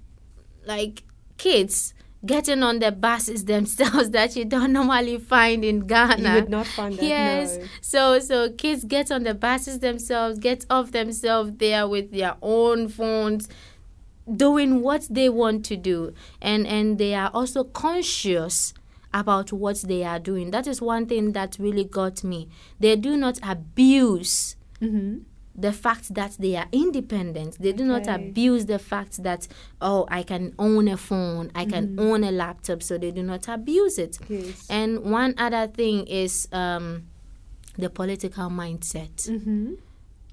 like 0.65 1.03
kids 1.37 1.93
getting 2.25 2.63
on 2.63 2.79
the 2.79 2.91
buses 2.91 3.45
themselves 3.53 4.09
that 4.11 4.35
you 4.35 4.45
don't 4.45 4.73
normally 4.73 5.17
find 5.17 5.63
in 5.63 5.81
Ghana. 5.87 6.29
You 6.29 6.35
would 6.35 6.49
not 6.49 6.67
find 6.67 6.95
that. 6.95 7.03
Yes. 7.03 7.57
no. 7.57 7.65
So 7.81 8.19
so 8.19 8.51
kids 8.51 8.83
get 8.83 9.11
on 9.11 9.23
the 9.23 9.33
buses 9.33 9.79
themselves, 9.79 10.39
get 10.39 10.65
off 10.69 10.91
themselves 10.91 11.53
there 11.57 11.87
with 11.87 12.11
their 12.11 12.35
own 12.41 12.89
phones 12.89 13.47
doing 14.35 14.81
what 14.81 15.07
they 15.09 15.27
want 15.27 15.65
to 15.65 15.75
do 15.75 16.13
and 16.39 16.67
and 16.67 16.99
they 16.99 17.15
are 17.15 17.31
also 17.33 17.63
conscious 17.63 18.75
about 19.13 19.51
what 19.51 19.81
they 19.81 20.03
are 20.03 20.19
doing. 20.19 20.51
That 20.51 20.67
is 20.67 20.81
one 20.81 21.05
thing 21.07 21.31
that 21.33 21.57
really 21.59 21.83
got 21.83 22.23
me. 22.23 22.47
They 22.79 22.95
do 22.95 23.17
not 23.17 23.39
abuse 23.41 24.55
Mhm. 24.81 25.23
the 25.55 25.73
fact 25.73 26.13
that 26.13 26.37
they 26.39 26.55
are 26.55 26.67
independent. 26.71 27.57
They 27.59 27.73
do 27.73 27.83
not 27.83 28.07
abuse 28.07 28.65
the 28.65 28.79
fact 28.79 29.23
that, 29.23 29.47
oh, 29.81 30.05
I 30.09 30.23
can 30.23 30.53
own 30.57 30.87
a 30.87 30.95
phone, 30.95 31.51
I 31.53 31.65
can 31.65 31.89
Mm-hmm. 31.89 31.99
own 31.99 32.23
a 32.23 32.31
laptop, 32.31 32.81
so 32.83 32.97
they 32.97 33.11
do 33.11 33.23
not 33.23 33.47
abuse 33.49 33.97
it. 33.97 34.19
Yes. 34.29 34.65
And 34.69 34.99
one 35.03 35.33
other 35.37 35.67
thing 35.67 36.05
is 36.07 36.47
um, 36.53 37.07
the 37.77 37.89
political 37.89 38.49
mindset. 38.49 39.27
mm-hmm. 39.29 39.73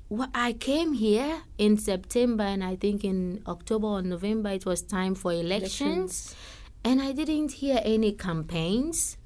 Well, 0.09 0.29
I 0.33 0.53
came 0.53 0.93
here 0.93 1.43
in 1.59 1.79
September, 1.79 2.45
and 2.45 2.63
I 2.63 2.77
think 2.77 3.03
in 3.05 3.43
October 3.49 3.89
or 3.89 4.03
November 4.03 4.51
it 4.51 4.65
was 4.65 4.81
time 4.83 5.17
for 5.17 5.33
elections, 5.33 6.33
and 6.87 7.03
I 7.03 7.11
didn't 7.11 7.51
hear 7.51 7.81
any 7.83 8.13
campaigns. 8.13 9.19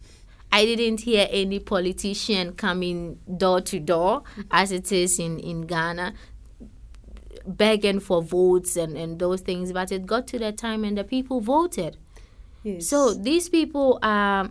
I 0.51 0.65
didn't 0.65 1.03
hear 1.03 1.29
any 1.31 1.59
politician 1.61 2.55
coming 2.55 3.19
door 3.37 3.61
to 3.61 3.79
door 3.79 4.23
as 4.51 4.73
it 4.73 4.91
is 4.91 5.19
in, 5.19 5.39
in 5.39 5.67
Ghana 5.67 6.15
begging 7.47 8.01
for 8.01 8.23
votes 8.23 8.77
and, 8.77 8.97
and 8.97 9.19
those 9.19 9.43
things. 9.43 9.73
But 9.73 9.93
it 9.93 10.07
got 10.07 10.27
to 10.29 10.39
the 10.39 10.53
time 10.53 10.85
and 10.85 10.97
the 10.97 11.05
people 11.05 11.43
voted. 11.43 11.99
Yes. 12.63 12.89
So 12.89 13.13
these 13.13 13.51
people 13.51 13.99
are 14.03 14.51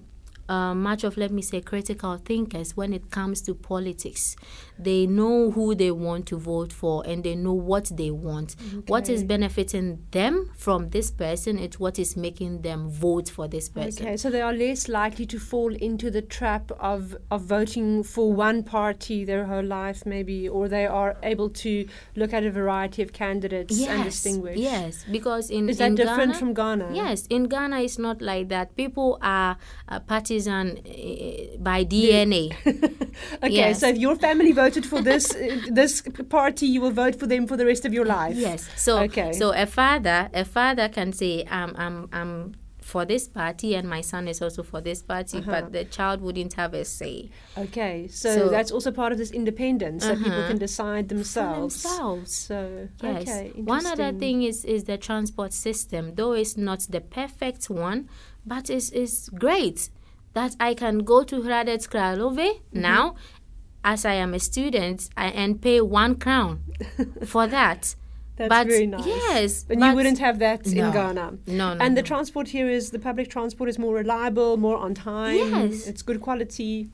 uh, 0.50 0.74
much 0.74 1.04
of, 1.04 1.16
let 1.16 1.32
me 1.32 1.42
say, 1.42 1.62
critical 1.62 2.18
thinkers 2.18 2.76
when 2.76 2.92
it 2.92 3.12
comes 3.12 3.42
to 3.44 3.54
politics. 3.54 4.36
They 4.78 5.06
know 5.06 5.52
who 5.52 5.76
they 5.76 5.92
want 5.92 6.26
to 6.28 6.38
vote 6.38 6.74
for 6.74 7.06
and 7.06 7.24
they 7.24 7.36
know 7.36 7.54
what 7.54 7.92
they 7.96 8.12
want. 8.12 8.56
What 8.88 9.10
is 9.10 9.24
benefiting 9.24 10.06
them 10.12 10.52
from 10.58 10.90
this 10.90 11.12
person, 11.12 11.60
it's 11.60 11.80
what 11.80 12.00
is 12.00 12.18
making 12.18 12.64
them 12.64 12.90
vote 12.90 13.30
for 13.30 13.48
this 13.48 13.70
person. 13.70 14.06
Okay, 14.06 14.18
so 14.18 14.30
they 14.30 14.42
are 14.42 14.54
less 14.54 14.88
likely 14.88 15.26
to 15.28 15.40
fall 15.40 15.74
into 15.76 16.10
the 16.10 16.22
trap 16.22 16.72
of, 16.80 17.16
of 17.30 17.42
voting 17.44 18.04
for 18.04 18.34
one 18.34 18.64
party 18.64 19.24
their 19.26 19.46
whole 19.46 19.64
life, 19.64 20.06
maybe, 20.06 20.50
or 20.50 20.68
they 20.68 20.88
are 20.88 21.18
able 21.22 21.50
to 21.50 21.88
look 22.16 22.34
at 22.34 22.44
a 22.44 22.52
variety 22.52 23.04
of 23.04 23.14
candidates 23.14 23.80
and 23.86 24.04
distinguish. 24.04 24.58
Yes, 24.58 25.06
because 25.12 25.50
in 25.52 25.70
Is 25.70 25.78
that 25.78 25.88
in 25.88 25.96
different 25.96 26.32
Ghana, 26.32 26.40
from 26.40 26.54
Ghana? 26.54 26.90
Yes, 26.94 27.28
in 27.28 27.44
Ghana 27.44 27.82
it's 27.82 28.00
not 28.00 28.22
like 28.22 28.50
that. 28.50 28.76
People 28.76 29.20
are 29.22 29.58
uh, 29.88 30.00
partisan 30.44 30.78
uh, 30.78 31.58
by 31.60 31.84
DNA. 31.86 32.52
okay, 33.44 33.50
Yes. 33.54 33.80
so 33.80 33.88
if 33.88 33.98
your 33.98 34.16
family 34.16 34.52
voted 34.52 34.86
for 34.86 35.02
this 35.02 35.34
uh, 35.36 35.60
this 35.72 36.02
party, 36.30 36.66
you 36.68 36.82
will 36.82 36.92
vote 36.92 37.16
for 37.20 37.28
them 37.28 37.48
for 37.48 37.58
the 37.58 37.66
rest 37.66 37.86
of 37.86 37.94
your 37.94 38.06
life. 38.06 38.36
Yes. 38.36 38.70
So 38.76 39.00
Okay. 39.04 39.34
so 39.34 39.52
a 39.54 39.66
father 39.66 40.30
a 40.34 40.46
father 40.46 40.90
can 40.90 41.14
say 41.14 41.46
I'm 41.50 41.76
I'm 41.78 42.08
I'm 42.14 42.54
for 42.82 43.06
this 43.06 43.28
party 43.28 43.76
and 43.76 43.88
my 43.88 44.02
son 44.02 44.28
is 44.28 44.42
also 44.42 44.64
for 44.64 44.82
this 44.82 45.04
party, 45.04 45.38
Uh-huh. 45.38 45.52
but 45.52 45.72
the 45.74 45.86
child 45.86 46.22
wouldn't 46.22 46.54
have 46.54 46.74
a 46.74 46.84
say 46.84 47.30
Okay, 47.56 48.08
so, 48.08 48.34
So- 48.36 48.50
that's 48.50 48.72
also 48.72 48.92
part 48.92 49.12
of 49.12 49.18
this 49.20 49.30
independence 49.32 50.08
that 50.08 50.18
people 50.18 50.32
Uh-huh. 50.40 50.48
can 50.48 50.58
decide 50.58 51.08
for 51.08 51.14
themselves. 51.16 51.84
themselves. 51.84 52.32
So 52.34 52.88
Yes. 53.04 53.22
okay, 53.22 53.52
one 53.76 53.86
other 53.86 54.12
thing 54.18 54.42
is 54.44 54.66
is 54.66 54.84
the 54.86 54.98
transport 54.98 55.54
system, 55.54 56.16
though 56.16 56.34
it's 56.42 56.58
not 56.58 56.80
the 56.90 57.02
perfect 57.02 57.70
one, 57.70 58.08
but 58.46 58.70
it's 58.70 58.90
it's 58.90 59.30
great 59.46 59.90
that 60.34 60.56
I 60.60 60.74
can 60.74 61.00
go 61.00 61.24
to 61.24 61.36
Hradec 61.42 61.88
Kralove 61.90 62.38
Mm-hmm. 62.38 62.82
now, 62.82 63.16
as 63.84 64.06
I 64.06 64.14
am 64.14 64.34
a 64.34 64.40
student, 64.40 65.10
I, 65.18 65.28
and 65.28 65.62
pay 65.62 65.82
one 65.82 66.16
crown 66.16 66.64
for 67.26 67.48
that. 67.48 67.96
That's 68.36 68.50
but 68.50 68.68
very 68.68 68.88
nice. 68.88 69.06
yes, 69.06 69.64
But, 69.66 69.80
you 69.80 69.94
wouldn't 69.94 70.20
have 70.20 70.40
that 70.40 70.66
in 70.66 70.92
Ghana. 70.94 71.40
No, 71.48 71.74
no. 71.74 71.80
And 71.84 71.98
the 71.98 72.02
transport 72.02 72.48
here 72.48 72.70
is 72.70 72.92
the 72.92 73.00
public 73.00 73.30
transport 73.30 73.70
is 73.70 73.78
more 73.78 73.94
reliable, 73.94 74.56
more 74.56 74.78
on 74.78 74.94
time. 74.94 75.36
Yes. 75.36 75.88
It's 75.88 76.02
good 76.02 76.22
quality. 76.22 76.90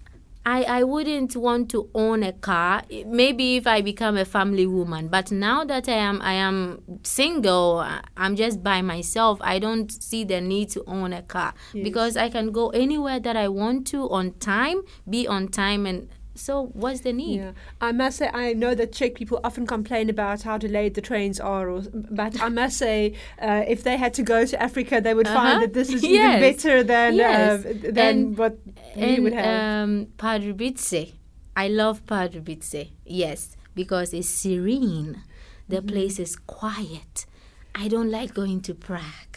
I, 0.47 0.63
I 0.63 0.83
wouldn't 0.83 1.35
want 1.35 1.69
to 1.71 1.89
own 1.95 2.21
a 2.21 2.31
car. 2.31 2.83
Maybe 3.05 3.55
if 3.57 3.65
I 3.65 3.81
become 3.81 4.15
a 4.15 4.25
family 4.25 4.67
woman, 4.67 5.07
but 5.07 5.31
now 5.31 5.65
that 5.65 5.89
I 5.89 5.93
am 5.93 6.21
I 6.21 6.33
am 6.33 6.81
single, 7.03 7.83
I'm 8.15 8.35
just 8.35 8.61
by 8.63 8.81
myself. 8.81 9.39
I 9.41 9.57
don't 9.59 9.91
see 9.91 10.23
the 10.23 10.41
need 10.41 10.69
to 10.71 10.83
own 10.85 11.13
a 11.13 11.23
car 11.23 11.53
Yes. 11.73 11.83
because 11.83 12.15
I 12.17 12.29
can 12.29 12.51
go 12.51 12.69
anywhere 12.69 13.19
that 13.19 13.35
I 13.35 13.47
want 13.47 13.87
to 13.87 14.09
on 14.09 14.33
time, 14.33 14.83
be 15.09 15.27
on 15.27 15.47
time, 15.47 15.85
and 15.87 16.09
so 16.35 16.65
what's 16.73 16.99
the 17.01 17.13
need? 17.13 17.37
Yeah, 17.39 17.51
I 17.81 17.91
must 17.93 18.17
say 18.17 18.29
I 18.33 18.53
know 18.53 18.75
that 18.75 18.91
Czech 18.91 19.15
people 19.15 19.39
often 19.43 19.65
complain 19.65 20.09
about 20.09 20.41
how 20.43 20.57
delayed 20.57 20.93
the 20.95 21.01
trains 21.01 21.39
are, 21.39 21.69
or, 21.69 21.81
but 21.93 22.41
I 22.41 22.49
must 22.49 22.77
say 22.77 23.13
uh, 23.41 23.63
if 23.67 23.83
they 23.83 23.95
had 23.97 24.13
to 24.15 24.23
go 24.23 24.45
to 24.45 24.61
Africa, 24.61 24.99
they 25.01 25.13
would 25.13 25.27
Uh-huh. 25.27 25.35
find 25.39 25.63
that 25.63 25.73
this 25.73 25.89
is 25.89 26.03
Yes. 26.03 26.11
even 26.13 26.39
better 26.41 26.83
than 26.83 27.15
Yes. 27.15 27.65
uh, 27.65 27.73
than 27.91 28.15
And- 28.17 28.37
what 28.37 28.57
we 28.95 29.01
and 29.01 29.23
would 29.23 29.33
have. 29.33 29.83
um, 29.83 30.07
Pardubice, 30.17 31.13
I 31.55 31.67
love 31.69 32.05
Pardubice. 32.05 32.89
Yes, 33.05 33.55
because 33.73 34.13
it's 34.13 34.29
serene. 34.29 35.23
The 35.69 35.77
Mm-hmm. 35.77 35.87
place 35.87 36.19
is 36.19 36.35
quiet. 36.35 37.25
I 37.73 37.87
don't 37.87 38.11
like 38.11 38.33
going 38.33 38.61
to 38.67 38.73
Prague. 38.73 39.35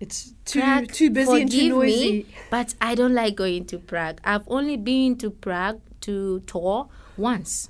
it's 0.00 0.32
too 0.44 0.60
Prague, 0.60 0.90
too 0.92 1.10
busy 1.10 1.42
and 1.42 1.50
too 1.50 1.68
noisy. 1.68 2.10
Me, 2.12 2.26
but 2.50 2.74
I 2.80 2.94
don't 2.94 3.14
like 3.14 3.34
going 3.36 3.64
to 3.66 3.78
Prague. 3.78 4.18
I've 4.24 4.46
only 4.48 4.76
been 4.78 5.16
to 5.18 5.28
Prague 5.30 5.80
to 6.02 6.40
tour 6.40 6.88
once 7.16 7.68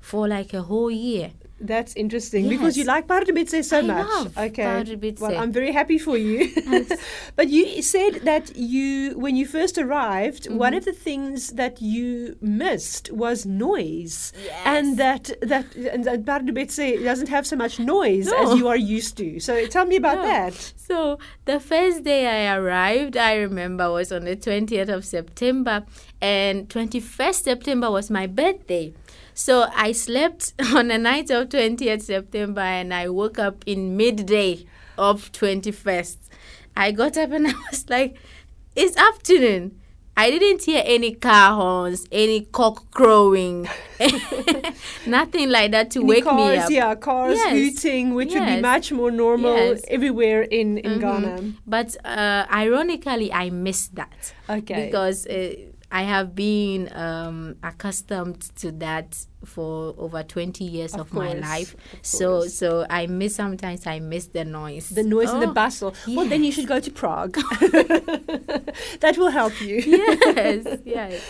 for 0.00 0.28
like 0.28 0.52
a 0.52 0.62
whole 0.62 0.90
year. 0.90 1.32
That's 1.66 1.94
interesting 1.96 2.48
because 2.48 2.76
you 2.78 2.84
like 2.84 3.06
Pardubice 3.08 3.54
eh, 3.54 3.62
so 3.62 3.78
I 3.78 3.82
much. 3.82 4.06
love 4.06 4.38
okay. 4.38 5.12
Well, 5.20 5.32
eh. 5.32 5.38
I'm 5.42 5.52
very 5.52 5.72
happy 5.72 5.98
for 5.98 6.16
you. 6.16 6.38
But 7.36 7.48
you 7.48 7.82
said 7.82 8.12
that 8.30 8.44
you, 8.56 9.18
when 9.24 9.34
you 9.36 9.46
first 9.46 9.78
arrived, 9.78 10.44
Mm-hmm. 10.44 10.58
one 10.66 10.74
of 10.74 10.84
the 10.84 10.92
things 10.92 11.50
that 11.60 11.80
you 11.80 12.36
missed 12.40 13.10
was 13.12 13.46
noise, 13.46 14.32
Yes. 14.44 14.62
and 14.74 14.86
that 15.02 15.24
that 15.52 15.66
and 15.92 16.04
that 16.04 16.24
Pardubice 16.24 16.78
eh, 16.78 17.02
doesn't 17.02 17.28
have 17.36 17.46
so 17.46 17.56
much 17.56 17.78
noise 17.78 18.26
No. 18.26 18.36
as 18.52 18.58
you 18.58 18.66
are 18.68 18.76
used 18.98 19.16
to. 19.18 19.40
So 19.40 19.52
tell 19.66 19.86
me 19.86 19.96
about 19.96 20.18
No. 20.18 20.22
that. 20.32 20.54
So 20.76 21.18
the 21.46 21.58
first 21.60 22.04
day 22.04 22.22
I 22.26 22.54
arrived, 22.56 23.16
I 23.16 23.34
remember 23.46 23.90
was 23.90 24.12
on 24.12 24.24
the 24.24 24.36
20th 24.36 24.88
of 24.96 25.04
September, 25.04 25.84
and 26.20 26.68
21st 26.68 27.42
September 27.50 27.90
was 27.90 28.10
my 28.10 28.26
birthday. 28.26 28.92
So 29.34 29.66
I 29.74 29.92
slept 29.92 30.54
on 30.74 30.88
the 30.88 30.98
night 30.98 31.30
of 31.30 31.48
20th 31.48 32.02
September, 32.02 32.60
and 32.60 32.94
I 32.94 33.08
woke 33.08 33.38
up 33.38 33.64
in 33.66 33.96
midday 33.96 34.66
of 34.96 35.32
21st. 35.32 36.18
I 36.76 36.92
got 36.92 37.16
up 37.16 37.30
and 37.32 37.46
I 37.52 37.54
was 37.70 37.88
like, 37.90 38.16
"It's 38.76 38.96
afternoon." 38.96 39.80
I 40.16 40.30
didn't 40.30 40.62
hear 40.62 40.80
any 40.86 41.12
car 41.12 41.56
horns, 41.56 42.06
any 42.12 42.42
cock 42.42 42.88
crowing, 42.92 43.68
nothing 45.06 45.50
like 45.50 45.72
that 45.72 45.90
to 45.90 46.00
Any 46.00 46.08
wake 46.08 46.24
cars, 46.24 46.38
me 46.38 46.56
up. 46.58 46.70
yeah, 46.70 46.94
cars 46.94 47.36
Yes. 47.36 47.50
hooting, 47.52 48.14
which 48.14 48.32
would 48.32 48.46
be 48.46 48.60
much 48.60 48.92
more 48.92 49.10
normal 49.10 49.56
Yes. 49.56 49.82
everywhere 49.88 50.42
in 50.42 50.78
in 50.78 50.92
Mhm. 50.92 51.00
Ghana. 51.00 51.52
But 51.66 51.96
uh, 52.04 52.46
ironically, 52.52 53.32
I 53.32 53.50
missed 53.50 53.96
that 53.96 54.34
Okay. 54.48 54.86
because 54.86 55.26
uh, 55.26 55.54
I 56.00 56.02
have 56.02 56.34
been 56.34 56.90
um, 57.06 57.54
accustomed 57.62 58.40
to 58.56 58.72
that 58.72 59.08
for 59.44 59.94
over 59.96 60.22
20 60.24 60.64
years 60.64 60.92
Of 60.94 61.00
of, 61.00 61.12
my 61.12 61.32
life. 61.34 61.74
of 61.74 61.80
So, 62.02 62.28
course. 62.28 62.54
so 62.54 62.84
I 62.90 63.06
miss 63.06 63.36
sometimes 63.36 63.86
I 63.86 64.00
miss 64.00 64.26
the 64.26 64.44
noise, 64.44 64.88
the 64.88 65.04
noise 65.04 65.30
and 65.30 65.42
the 65.42 65.48
Oh, 65.50 65.54
bustle. 65.54 65.94
Well, 66.08 66.26
then 66.26 66.42
you 66.42 66.50
should 66.52 66.66
go 66.66 66.80
to 66.80 66.90
Prague. 66.90 67.34
that 69.00 69.14
will 69.18 69.30
help 69.30 69.60
you. 69.60 69.76
yes, 69.86 70.78
yes. 70.84 71.22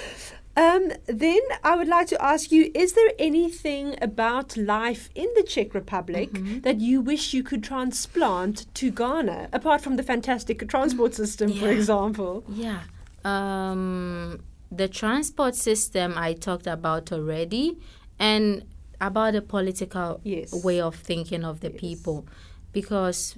Um, 0.57 0.93
then 1.07 1.41
I 1.65 1.77
would 1.77 1.89
like 1.89 2.07
to 2.09 2.23
ask 2.23 2.53
you: 2.53 2.71
Is 2.75 2.93
there 2.93 3.11
anything 3.19 3.97
about 4.01 4.57
life 4.57 5.11
in 5.15 5.27
the 5.37 5.43
Czech 5.43 5.75
Republic 5.75 6.31
Mm-hmm. 6.33 6.61
that 6.61 6.79
you 6.81 7.01
wish 7.03 7.35
you 7.35 7.43
could 7.43 7.63
transplant 7.65 8.73
to 8.75 8.91
Ghana, 8.91 9.49
apart 9.53 9.81
from 9.83 9.97
the 9.97 10.03
fantastic 10.05 10.67
transport 10.69 11.13
system, 11.15 11.53
for 11.53 11.69
example? 11.69 12.45
Yeah. 12.49 12.81
Um, 13.25 14.41
the 14.71 14.89
transport 14.89 15.55
system 15.55 16.15
I 16.17 16.33
talked 16.35 16.67
about 16.67 17.13
already, 17.13 17.79
and 18.19 18.65
about 19.01 19.33
the 19.35 19.43
political 19.43 20.21
Yes. 20.25 20.53
way 20.65 20.81
of 20.81 20.95
thinking 20.97 21.45
of 21.45 21.61
the 21.61 21.71
Yes. 21.71 21.81
people, 21.81 22.27
because 22.73 23.37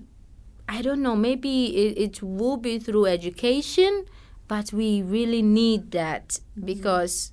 I 0.69 0.83
don't 0.83 1.01
know, 1.03 1.15
maybe 1.17 1.77
it, 1.77 1.99
it 1.99 2.23
will 2.23 2.57
be 2.57 2.79
through 2.79 3.07
education, 3.07 4.05
but 4.49 4.73
we 4.73 5.03
really 5.03 5.43
need 5.43 5.93
that 5.93 6.29
Mm-hmm. 6.57 6.67
because 6.67 7.33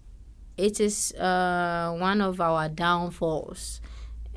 it 0.58 0.80
is 0.80 1.12
uh, 1.14 1.96
one 2.00 2.22
of 2.22 2.40
our 2.40 2.70
downfalls. 2.70 3.82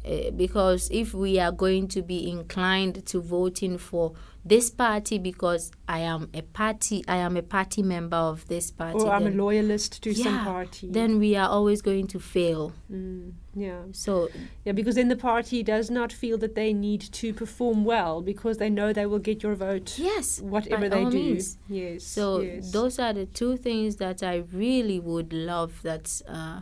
Uh, 0.04 0.30
because 0.30 0.88
if 0.90 1.12
we 1.12 1.38
are 1.38 1.52
going 1.52 1.88
to 1.88 2.00
be 2.00 2.30
inclined 2.30 3.04
to 3.06 3.20
voting 3.20 3.76
for 3.76 4.12
this 4.48 4.70
party 4.70 5.18
because 5.18 5.72
I 5.88 5.98
am 5.98 6.30
a 6.32 6.42
party, 6.42 7.02
I 7.08 7.16
am 7.16 7.36
a 7.36 7.42
party 7.42 7.82
member 7.82 8.16
of 8.16 8.46
this 8.46 8.70
party, 8.70 9.00
Or 9.00 9.10
I'm 9.12 9.26
a 9.26 9.30
loyalist 9.30 10.02
to 10.04 10.14
some 10.14 10.34
Yeah, 10.34 10.44
party. 10.44 10.88
then 10.88 11.18
we 11.18 11.34
are 11.34 11.48
always 11.48 11.82
going 11.82 12.06
to 12.08 12.20
fail. 12.20 12.72
Mm, 12.88 13.32
yeah. 13.56 13.82
So 13.90 14.28
Yeah, 14.64 14.70
because 14.72 14.94
then 14.94 15.08
the 15.08 15.16
party 15.16 15.64
does 15.64 15.90
not 15.90 16.12
feel 16.12 16.38
that 16.38 16.54
they 16.54 16.72
need 16.72 17.00
to 17.00 17.34
perform 17.34 17.84
well 17.84 18.22
because 18.22 18.58
they 18.58 18.70
know 18.70 18.92
they 18.92 19.06
will 19.06 19.18
get 19.30 19.42
your 19.42 19.56
vote. 19.56 19.98
yes, 19.98 20.40
Whatever 20.40 20.88
they 20.88 21.04
do. 21.06 21.10
means. 21.10 21.58
Yes. 21.68 22.04
So 22.04 22.40
yes. 22.40 22.70
those 22.70 23.00
are 23.00 23.12
the 23.12 23.26
two 23.26 23.56
things 23.56 23.96
that 23.96 24.22
I 24.22 24.44
really 24.52 25.00
would 25.00 25.32
love 25.32 25.82
that 25.82 26.22
uh, 26.28 26.60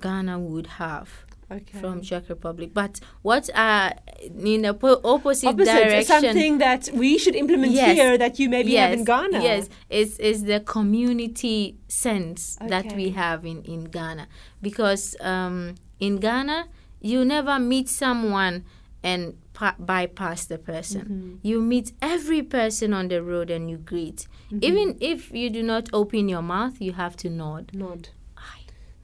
Ghana 0.00 0.38
would 0.40 0.66
have 0.66 1.25
okay. 1.50 1.78
from 1.80 2.00
Czech 2.02 2.28
Republic. 2.28 2.72
But 2.74 3.00
what 3.22 3.48
are 3.54 3.92
in 4.22 4.62
the 4.62 4.74
po- 4.74 5.00
opposite, 5.04 5.48
opposite 5.48 5.74
direction? 5.88 6.04
something 6.22 6.58
that 6.58 6.88
we 6.94 7.18
should 7.18 7.34
implement 7.34 7.72
Yes. 7.72 7.96
here 7.96 8.18
that 8.18 8.38
you 8.38 8.48
maybe 8.48 8.74
have 8.76 8.92
in 8.92 9.04
Ghana. 9.04 9.42
Yes, 9.42 9.68
is 9.90 10.18
is 10.18 10.44
the 10.44 10.60
community 10.60 11.76
sense 11.88 12.56
that 12.68 12.94
we 12.96 13.10
have 13.10 13.44
in 13.44 13.62
in 13.64 13.84
Ghana 13.84 14.26
because 14.62 15.16
um, 15.20 15.74
in 16.00 16.16
Ghana 16.16 16.66
you 17.00 17.24
never 17.24 17.58
meet 17.58 17.88
someone 17.88 18.64
and 19.02 19.34
pa- 19.52 19.76
bypass 19.78 20.46
the 20.46 20.58
person. 20.58 21.00
Mm-hmm. 21.02 21.34
You 21.42 21.60
meet 21.60 21.92
every 22.02 22.42
person 22.42 22.92
on 22.92 23.08
the 23.08 23.22
road 23.22 23.50
and 23.50 23.70
you 23.70 23.76
greet. 23.76 24.26
Mm-hmm. 24.50 24.58
Even 24.64 24.96
if 25.00 25.30
you 25.30 25.50
do 25.50 25.62
not 25.62 25.88
open 25.92 26.28
your 26.28 26.42
mouth, 26.42 26.80
you 26.80 26.92
have 26.94 27.16
to 27.18 27.28
nod. 27.30 27.70
Nod. 27.72 28.08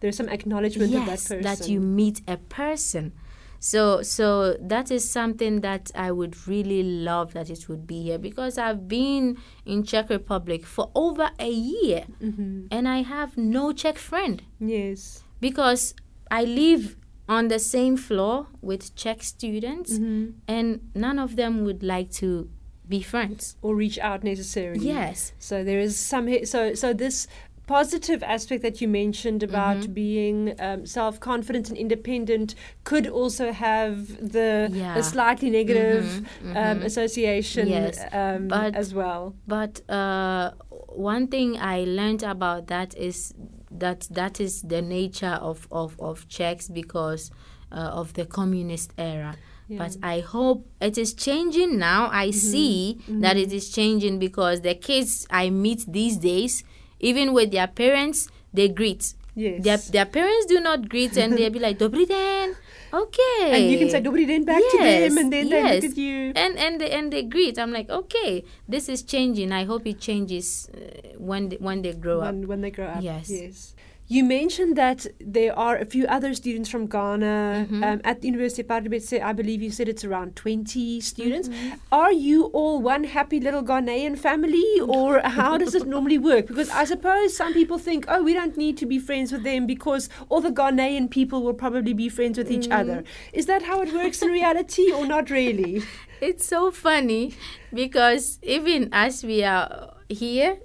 There's 0.02 0.16
some 0.16 0.28
acknowledgement 0.28 0.92
of 0.94 1.06
that 1.06 1.18
person. 1.18 1.42
that 1.42 1.68
you 1.68 1.80
meet 1.80 2.20
a 2.28 2.36
person. 2.36 3.12
So 3.60 4.02
so 4.02 4.56
that 4.60 4.90
is 4.90 5.08
something 5.08 5.60
that 5.60 5.90
I 5.94 6.10
would 6.10 6.34
really 6.48 6.82
love 6.82 7.32
that 7.34 7.48
it 7.48 7.68
would 7.68 7.86
be 7.86 8.02
here 8.02 8.18
because 8.18 8.58
I've 8.58 8.88
been 8.88 9.36
in 9.64 9.84
Czech 9.84 10.10
Republic 10.10 10.66
for 10.66 10.90
over 10.96 11.30
a 11.38 11.48
year 11.50 12.04
Mhm. 12.20 12.66
and 12.72 12.88
I 12.88 13.02
have 13.02 13.36
no 13.38 13.72
Czech 13.72 13.98
friend 13.98 14.42
Yes. 14.58 15.22
because 15.40 15.94
I 16.28 16.42
live 16.44 16.96
on 17.28 17.46
the 17.48 17.60
same 17.60 17.96
floor 17.96 18.48
with 18.60 18.96
Czech 18.96 19.22
students 19.22 19.92
Mhm. 19.98 20.34
and 20.48 20.80
none 20.94 21.20
of 21.22 21.36
them 21.36 21.62
would 21.64 21.82
like 21.84 22.10
to 22.20 22.48
be 22.88 23.00
friends. 23.00 23.56
Or 23.62 23.76
reach 23.76 23.96
out 24.00 24.24
necessarily. 24.24 24.84
Yes. 24.84 25.32
So 25.38 25.62
there 25.62 25.78
is 25.78 25.96
some 25.96 26.26
so 26.44 26.74
so 26.74 26.92
this 26.92 27.28
positive 27.66 28.22
aspect 28.22 28.62
that 28.62 28.80
you 28.80 28.88
mentioned 28.88 29.42
about 29.42 29.78
Mm-hmm. 29.82 29.92
being 29.92 30.54
um, 30.60 30.84
self-confident 30.86 31.68
and 31.68 31.78
independent 31.78 32.54
could 32.84 33.06
also 33.06 33.52
have 33.52 33.94
the 34.32 34.68
Yeah. 34.72 34.98
a 34.98 35.02
slightly 35.02 35.50
negative 35.50 36.04
Mhm, 36.04 36.56
Um, 36.56 36.78
mhm. 36.80 36.84
association 36.84 37.68
Yes, 37.68 37.98
um, 38.12 38.48
but- 38.48 38.74
as 38.74 38.92
well. 38.94 39.34
But 39.46 39.80
uh, 39.88 40.50
one 40.88 41.26
thing 41.28 41.56
I 41.58 41.84
learned 41.84 42.22
about 42.22 42.66
that 42.66 42.94
is 42.96 43.32
that 43.78 44.06
that 44.10 44.40
is 44.40 44.62
the 44.62 44.82
nature 44.82 45.38
of, 45.40 45.66
of, 45.70 45.96
of 45.98 46.26
Czechs 46.28 46.68
because 46.68 47.30
uh, 47.70 47.76
of 48.00 48.12
the 48.14 48.26
communist 48.26 48.92
era. 48.98 49.34
But 49.78 49.96
I 50.02 50.20
hope 50.20 50.66
it 50.82 50.98
is 50.98 51.14
changing 51.14 51.78
now. 51.78 52.10
I 52.12 52.28
Mm-hmm. 52.28 52.50
see 52.52 52.98
that 53.22 53.36
it 53.38 53.52
is 53.54 53.70
changing 53.70 54.18
because 54.18 54.60
the 54.60 54.74
kids 54.74 55.26
I 55.30 55.48
meet 55.48 55.86
these 55.90 56.18
days, 56.18 56.62
even 57.02 57.32
with 57.34 57.50
their 57.50 57.66
parents, 57.66 58.28
they 58.54 58.68
greet. 58.68 59.14
Yes. 59.34 59.64
Their, 59.64 59.76
their 59.78 60.06
parents 60.06 60.46
do 60.46 60.60
not 60.60 60.88
greet 60.88 61.16
and 61.16 61.36
they'll 61.36 61.50
be 61.50 61.58
like, 61.58 61.78
Dobry 61.78 62.06
den. 62.06 62.56
Okay. 62.92 63.48
and 63.48 63.70
you 63.70 63.78
can 63.78 63.88
say 63.88 64.02
Dobry 64.02 64.26
den 64.26 64.44
back 64.44 64.60
to 64.60 64.78
them 64.78 65.16
and 65.16 65.16
then 65.16 65.30
they 65.30 65.44
look 65.44 65.64
yes. 65.64 65.84
at 65.84 65.96
you. 65.96 66.32
And 66.36 66.58
and 66.58 66.80
they, 66.80 66.90
and 66.90 67.12
they 67.12 67.22
greet. 67.22 67.58
I'm 67.58 67.72
like, 67.72 67.88
okay, 67.88 68.44
this 68.68 68.88
is 68.88 69.02
changing. 69.02 69.50
I 69.50 69.64
hope 69.64 69.86
it 69.86 70.00
changes 70.00 70.68
uh, 70.74 71.16
when 71.16 71.48
they, 71.48 71.56
when 71.56 71.80
they 71.82 71.94
grow 71.94 72.20
up. 72.20 72.34
when, 72.34 72.46
when 72.46 72.60
they 72.60 72.70
grow 72.70 72.86
up. 72.86 73.02
Yes. 73.02 73.30
Yes. 73.30 73.74
You 74.08 74.24
mentioned 74.24 74.76
that 74.76 75.06
there 75.20 75.58
are 75.58 75.76
a 75.78 75.86
few 75.86 76.04
other 76.06 76.34
students 76.34 76.68
from 76.68 76.86
Ghana 76.86 77.32
Mm-hmm. 77.62 77.82
um, 77.84 78.00
at 78.04 78.20
the 78.20 78.26
University 78.28 78.60
of 78.62 78.68
Pardubice. 78.68 79.22
I 79.22 79.32
believe 79.32 79.62
you 79.62 79.70
said 79.70 79.88
it's 79.88 80.04
around 80.04 80.36
20 80.36 81.00
students. 81.00 81.48
Mm-hmm. 81.48 81.76
Are 81.92 82.12
you 82.12 82.44
all 82.46 82.82
one 82.82 83.04
happy 83.04 83.40
little 83.40 83.62
Ghanaian 83.62 84.18
family, 84.18 84.66
or 84.86 85.20
how 85.24 85.56
does 85.56 85.74
it 85.74 85.86
normally 85.86 86.18
work? 86.18 86.46
Because 86.48 86.68
I 86.70 86.84
suppose 86.84 87.34
some 87.36 87.54
people 87.54 87.78
think, 87.78 88.04
oh, 88.08 88.22
we 88.22 88.34
don't 88.34 88.56
need 88.56 88.76
to 88.78 88.86
be 88.86 88.98
friends 88.98 89.32
with 89.32 89.44
them 89.44 89.66
because 89.66 90.10
all 90.28 90.40
the 90.42 90.50
Ghanaian 90.50 91.08
people 91.10 91.42
will 91.42 91.54
probably 91.54 91.94
be 91.94 92.08
friends 92.10 92.36
with 92.36 92.50
each 92.50 92.68
Mm. 92.68 92.80
other. 92.80 93.04
Is 93.32 93.46
that 93.46 93.62
how 93.62 93.80
it 93.82 93.92
works 93.94 94.20
in 94.20 94.28
reality, 94.30 94.90
or 94.92 95.06
not 95.06 95.30
really? 95.30 95.82
It's 96.20 96.46
so 96.46 96.70
funny 96.70 97.34
because 97.74 98.38
even 98.42 98.88
as 98.92 99.24
we 99.24 99.42
are 99.42 99.94
here, 100.08 100.58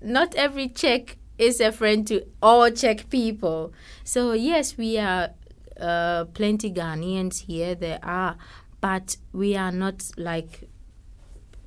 not 0.00 0.34
every 0.36 0.68
Czech 0.68 1.16
is 1.40 1.60
a 1.60 1.72
friend 1.72 2.06
to 2.06 2.24
all 2.42 2.70
Czech 2.70 3.08
people. 3.10 3.72
So 4.04 4.32
yes, 4.32 4.76
we 4.76 4.98
are 4.98 5.30
uh, 5.80 6.24
plenty 6.34 6.70
Ghanaians 6.70 7.46
here. 7.46 7.74
There 7.74 7.98
are, 8.02 8.36
but 8.80 9.16
we 9.32 9.56
are 9.56 9.72
not 9.72 10.10
like 10.16 10.68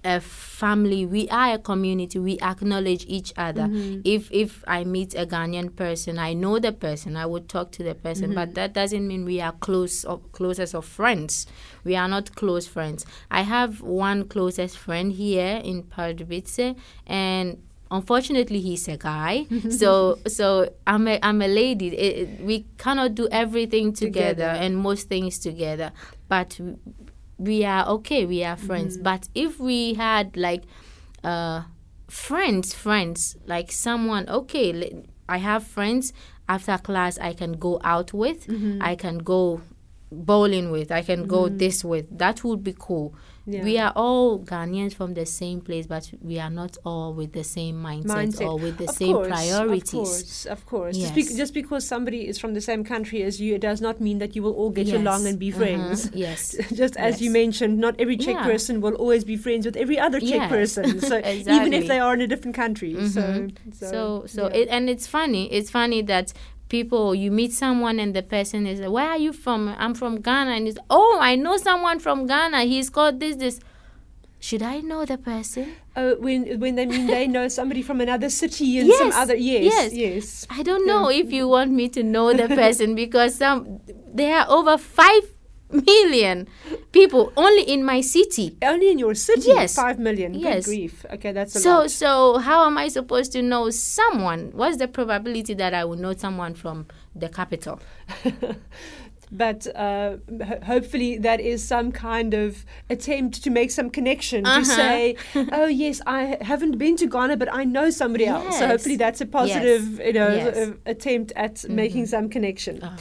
a 0.06 0.20
family. 0.20 1.06
We 1.06 1.30
are 1.30 1.54
a 1.54 1.58
community. 1.58 2.20
We 2.20 2.38
acknowledge 2.40 3.06
each 3.08 3.34
other. 3.38 3.68
If 4.04 4.30
if 4.32 4.64
I 4.68 4.84
meet 4.84 5.16
a 5.16 5.26
Ghanaian 5.26 5.76
person, 5.76 6.20
I 6.20 6.34
know 6.34 6.60
the 6.60 6.74
person. 6.74 7.16
I 7.16 7.26
would 7.26 7.48
talk 7.50 7.72
to 7.74 7.84
the 7.84 7.96
person, 7.96 8.36
but 8.36 8.54
that 8.56 8.74
doesn't 8.74 9.08
mean 9.08 9.26
we 9.26 9.40
are 9.42 9.54
close 9.54 10.04
or 10.06 10.20
closest 10.34 10.76
of 10.76 10.86
friends. 10.86 11.48
We 11.84 11.96
are 11.96 12.08
not 12.10 12.36
close 12.36 12.68
friends. 12.68 13.06
I 13.32 13.42
have 13.42 13.82
one 13.82 14.26
closest 14.28 14.78
friend 14.78 15.12
here 15.14 15.62
in 15.64 15.84
Pardubice, 15.84 16.76
and 17.08 17.58
unfortunately 17.94 18.60
he's 18.68 18.88
a 18.88 18.98
guy. 18.98 19.46
So 19.82 20.18
so 20.28 20.46
i'm 20.86 21.08
a, 21.08 21.20
I'm 21.28 21.42
a 21.42 21.48
lady. 21.48 21.88
It- 21.88 22.18
it- 22.22 22.42
we 22.50 22.66
cannot 22.84 23.16
do 23.16 23.26
everything 23.32 23.94
together, 23.94 24.30
Together. 24.48 24.64
and 24.64 24.72
most 24.78 25.08
things 25.14 25.40
together. 25.40 25.92
But 26.28 26.60
we 27.38 27.64
are 27.66 27.86
okay. 27.96 28.26
We 28.26 28.44
are 28.44 28.58
friends. 28.58 28.96
Mm-hmm. 28.96 29.04
But 29.10 29.22
if 29.36 29.60
we 29.60 29.94
had 30.06 30.36
like 30.36 30.64
uh 31.24 31.62
friends 32.10 32.74
friends 32.76 33.38
like 33.48 33.72
someone 33.72 34.24
okay 34.30 34.70
i 35.30 35.38
have 35.38 35.64
friends 35.64 36.14
after 36.48 36.78
class 36.78 37.18
i 37.20 37.34
can 37.34 37.54
go 37.54 37.80
out 37.84 38.14
with. 38.14 38.46
Mm-hmm. 38.48 38.82
I 38.82 38.96
can 38.96 39.18
go 39.20 39.62
bowling 40.12 40.70
with. 40.70 40.92
I 40.92 41.02
can 41.02 41.26
go 41.28 41.44
mm-hmm. 41.46 41.58
this 41.58 41.84
with. 41.84 42.06
That 42.18 42.44
would 42.44 42.64
be 42.64 42.76
cool 42.78 43.16
Yeah. 43.46 43.64
we 43.64 43.78
are 43.78 43.92
all 43.96 44.40
Ghanaians 44.40 44.94
from 44.94 45.16
the 45.16 45.26
same 45.26 45.60
place, 45.60 45.86
but 45.86 46.10
we 46.22 46.40
are 46.40 46.50
not 46.50 46.78
all 46.86 47.14
with 47.14 47.34
the 47.34 47.44
same 47.44 47.76
mindset, 47.84 48.06
mindset. 48.06 48.48
or 48.48 48.58
with 48.58 48.78
the 48.78 48.88
Of 48.88 48.96
same 48.96 49.14
course, 49.16 49.28
priorities. 49.28 49.94
Of 49.94 49.94
course, 50.00 50.46
of 50.46 50.66
course. 50.66 50.98
Just, 50.98 51.16
Yes. 51.18 51.28
bec- 51.30 51.38
just 51.38 51.54
because 51.54 51.86
somebody 51.86 52.26
is 52.28 52.40
from 52.40 52.54
the 52.54 52.62
same 52.62 52.86
country 52.86 53.22
as 53.24 53.42
you, 53.42 53.56
it 53.56 53.62
does 53.62 53.82
not 53.82 54.00
mean 54.00 54.20
that 54.20 54.36
you 54.36 54.44
will 54.44 54.54
all 54.54 54.70
get 54.70 54.88
along 54.94 55.28
and 55.28 55.38
be 55.38 55.52
friends. 55.52 56.10
Yes. 56.26 56.56
Just 56.74 56.96
as 56.96 57.22
you 57.22 57.32
mentioned, 57.32 57.80
not 57.80 57.96
every 58.00 58.16
Czech 58.16 58.36
Yeah. 58.36 58.46
person 58.46 58.80
will 58.80 58.96
always 58.96 59.26
be 59.26 59.36
friends 59.36 59.66
with 59.66 59.76
every 59.76 60.00
other 60.00 60.20
Czech 60.22 60.30
Yes. 60.30 60.50
person. 60.50 61.00
So 61.10 61.18
even 61.18 61.74
if 61.74 61.88
they 61.88 62.00
are 62.00 62.14
in 62.14 62.22
a 62.22 62.28
different 62.28 62.56
country. 62.56 62.94
So, 63.10 63.22
Mhm. 63.22 63.52
so, 63.74 63.86
So, 63.92 64.24
so, 64.28 64.42
yeah. 64.48 64.56
it, 64.62 64.68
and 64.70 64.90
it's 64.90 65.06
funny. 65.06 65.52
It's 65.52 65.70
funny 65.70 66.02
that 66.04 66.32
people 66.74 67.14
you 67.14 67.30
meet 67.30 67.54
someone 67.54 68.00
and 68.04 68.12
the 68.18 68.26
person 68.36 68.66
is, 68.66 68.80
like, 68.82 68.90
"Where 68.98 69.10
are 69.14 69.22
you 69.28 69.32
from?" 69.46 69.62
I'm 69.78 69.94
from 69.94 70.14
Ghana, 70.28 70.52
and 70.58 70.68
it's, 70.68 70.82
"Oh, 70.90 71.14
I 71.22 71.36
know 71.44 71.56
someone 71.70 72.00
from 72.06 72.26
Ghana. 72.26 72.60
He's 72.74 72.90
called 72.90 73.20
this, 73.22 73.36
this." 73.44 73.60
Should 74.44 74.64
I 74.76 74.82
know 74.82 75.06
the 75.06 75.18
person? 75.18 75.68
Oh, 75.96 76.16
when 76.20 76.60
when 76.60 76.76
they 76.76 76.86
mean 76.86 77.08
they 77.08 77.28
know 77.28 77.48
somebody 77.48 77.82
from 77.90 78.02
another 78.02 78.30
city 78.30 78.80
and 78.80 78.90
Yes, 78.90 79.00
some 79.00 79.12
other 79.22 79.38
yes 79.38 79.64
yes. 79.72 79.94
yes 79.94 80.26
I 80.50 80.64
don't 80.68 80.86
know 80.90 81.08
if 81.22 81.32
you 81.32 81.48
want 81.48 81.72
me 81.72 81.88
to 81.96 82.02
know 82.04 82.34
the 82.34 82.48
person 82.62 82.92
because 82.96 83.36
some 83.40 83.80
there 84.14 84.36
are 84.40 84.48
over 84.50 84.76
five 84.78 85.24
million 85.74 86.48
people 86.92 87.32
only 87.36 87.64
in 87.64 87.84
my 87.84 88.02
city. 88.02 88.56
only 88.62 88.92
in 88.92 89.00
your 89.00 89.16
city 89.16 89.48
Yes. 89.48 89.76
five 89.76 89.98
million 90.00 90.34
Yes. 90.34 90.66
good 90.66 90.72
grief 90.72 91.06
okay 91.14 91.32
that's 91.32 91.56
a 91.56 91.60
So 91.60 91.70
lot 91.80 91.92
so 91.92 92.38
how 92.38 92.66
am 92.66 92.78
I 92.78 92.88
supposed 92.90 93.32
to 93.34 93.42
know 93.42 93.70
someone? 93.72 94.52
What's 94.54 94.78
the 94.78 94.88
probability 94.88 95.54
that 95.56 95.74
I 95.74 95.84
will 95.86 95.98
know 95.98 96.14
someone 96.14 96.54
from 96.54 96.86
the 97.16 97.30
capital? 97.30 97.80
but 99.32 99.66
uh, 99.76 100.18
ho- 100.46 100.60
hopefully 100.64 101.18
that 101.18 101.40
is 101.40 101.64
some 101.68 101.92
kind 101.92 102.34
of 102.36 102.66
attempt 102.90 103.44
to 103.44 103.50
make 103.50 103.72
some 103.72 103.90
connection 103.90 104.44
to 104.44 104.50
Uh-huh. 104.50 104.64
say 104.64 105.16
oh 105.52 105.66
yes 105.66 106.02
I 106.06 106.38
haven't 106.42 106.78
been 106.78 106.96
to 106.98 107.08
Ghana 107.08 107.38
but 107.38 107.50
I 107.52 107.64
know 107.64 107.90
somebody 107.90 108.26
else 108.28 108.60
so 108.60 108.68
hopefully 108.68 108.96
that's 108.98 109.22
a 109.22 109.26
positive 109.26 110.00
you 110.00 110.14
know 110.14 110.30
Yes. 110.30 110.70
attempt 110.86 111.32
at 111.36 111.68
making 111.68 112.06
some 112.06 112.30
connection 112.30 112.80
Ah. 112.84 112.96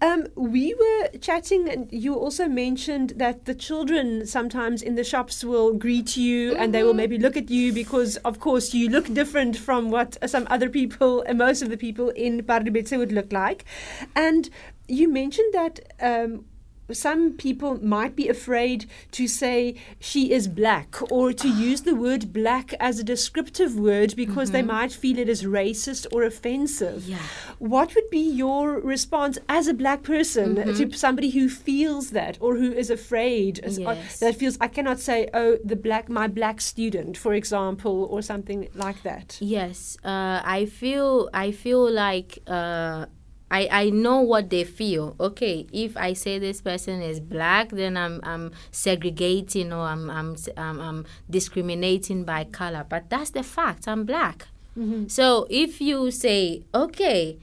Um, 0.00 0.26
we 0.34 0.74
were 0.74 1.18
chatting, 1.18 1.68
and 1.68 1.92
you 1.92 2.14
also 2.14 2.48
mentioned 2.48 3.14
that 3.16 3.44
the 3.44 3.54
children 3.54 4.26
sometimes 4.26 4.82
in 4.82 4.94
the 4.94 5.04
shops 5.04 5.44
will 5.44 5.74
greet 5.74 6.16
you 6.16 6.52
mm-hmm. 6.52 6.62
and 6.62 6.74
they 6.74 6.82
will 6.82 6.90
mm-hmm. 6.90 6.96
maybe 6.98 7.18
look 7.18 7.36
at 7.36 7.50
you 7.50 7.72
because, 7.72 8.16
of 8.18 8.40
course, 8.40 8.74
you 8.74 8.88
look 8.88 9.12
different 9.12 9.56
from 9.56 9.90
what 9.90 10.16
some 10.26 10.46
other 10.50 10.68
people, 10.68 11.22
and 11.22 11.38
most 11.38 11.62
of 11.62 11.70
the 11.70 11.76
people 11.76 12.10
in 12.10 12.42
Pardubice 12.42 12.96
would 12.96 13.12
look 13.12 13.32
like. 13.32 13.64
And 14.14 14.48
you 14.88 15.08
mentioned 15.08 15.54
that 15.54 15.80
um, 16.00 16.44
some 16.92 17.32
people 17.32 17.82
might 17.84 18.14
be 18.16 18.28
afraid 18.28 18.86
to 19.12 19.26
say 19.26 19.74
she 19.98 20.32
is 20.32 20.48
black 20.48 20.96
or 21.10 21.32
to 21.32 21.48
use 21.48 21.82
the 21.82 21.94
word 21.94 22.32
black 22.32 22.74
as 22.80 22.98
a 22.98 23.04
descriptive 23.04 23.78
word 23.78 24.14
because 24.16 24.48
mm-hmm. 24.48 24.54
they 24.54 24.62
might 24.62 24.92
feel 24.92 25.18
it 25.18 25.28
is 25.28 25.42
racist 25.42 26.06
or 26.12 26.22
offensive. 26.22 27.04
Yeah. 27.04 27.18
What 27.58 27.94
would 27.94 28.10
be 28.10 28.20
your 28.20 28.80
response 28.80 29.38
as 29.48 29.68
a 29.68 29.74
black 29.74 30.02
person 30.02 30.56
mm-hmm. 30.56 30.90
to 30.90 30.96
somebody 30.96 31.30
who 31.30 31.48
feels 31.48 32.10
that 32.10 32.38
or 32.40 32.56
who 32.56 32.72
is 32.72 32.90
afraid 32.90 33.60
uh, 33.64 33.70
yes. 33.70 34.20
that 34.20 34.36
feels 34.36 34.58
I 34.60 34.68
cannot 34.68 35.00
say 35.00 35.28
oh 35.34 35.58
the 35.64 35.76
black 35.76 36.08
my 36.08 36.28
black 36.28 36.60
student 36.60 37.16
for 37.16 37.34
example 37.34 38.06
or 38.10 38.22
something 38.22 38.68
like 38.74 39.02
that. 39.02 39.38
Yes. 39.40 39.96
Uh, 40.04 40.40
I 40.44 40.66
feel 40.66 41.28
I 41.32 41.52
feel 41.52 41.90
like 41.90 42.38
uh, 42.46 43.06
I, 43.52 43.68
I 43.70 43.90
know 43.90 44.20
what 44.22 44.48
they 44.48 44.64
feel. 44.64 45.14
Okay, 45.20 45.66
if 45.72 45.94
I 45.96 46.14
say 46.14 46.38
this 46.38 46.62
person 46.62 47.02
is 47.02 47.20
black, 47.20 47.68
then 47.68 47.98
I'm 47.98 48.20
I'm 48.24 48.52
segregating 48.70 49.74
or 49.74 49.82
I'm 49.82 50.08
I'm 50.10 50.36
I'm, 50.56 50.80
I'm 50.80 51.06
discriminating 51.28 52.24
by 52.24 52.44
color. 52.44 52.86
But 52.88 53.10
that's 53.10 53.30
the 53.30 53.42
fact. 53.42 53.86
I'm 53.86 54.04
black. 54.04 54.48
Mm-hmm. 54.76 55.08
So 55.08 55.46
if 55.50 55.82
you 55.82 56.10
say, 56.10 56.64
okay, 56.74 57.38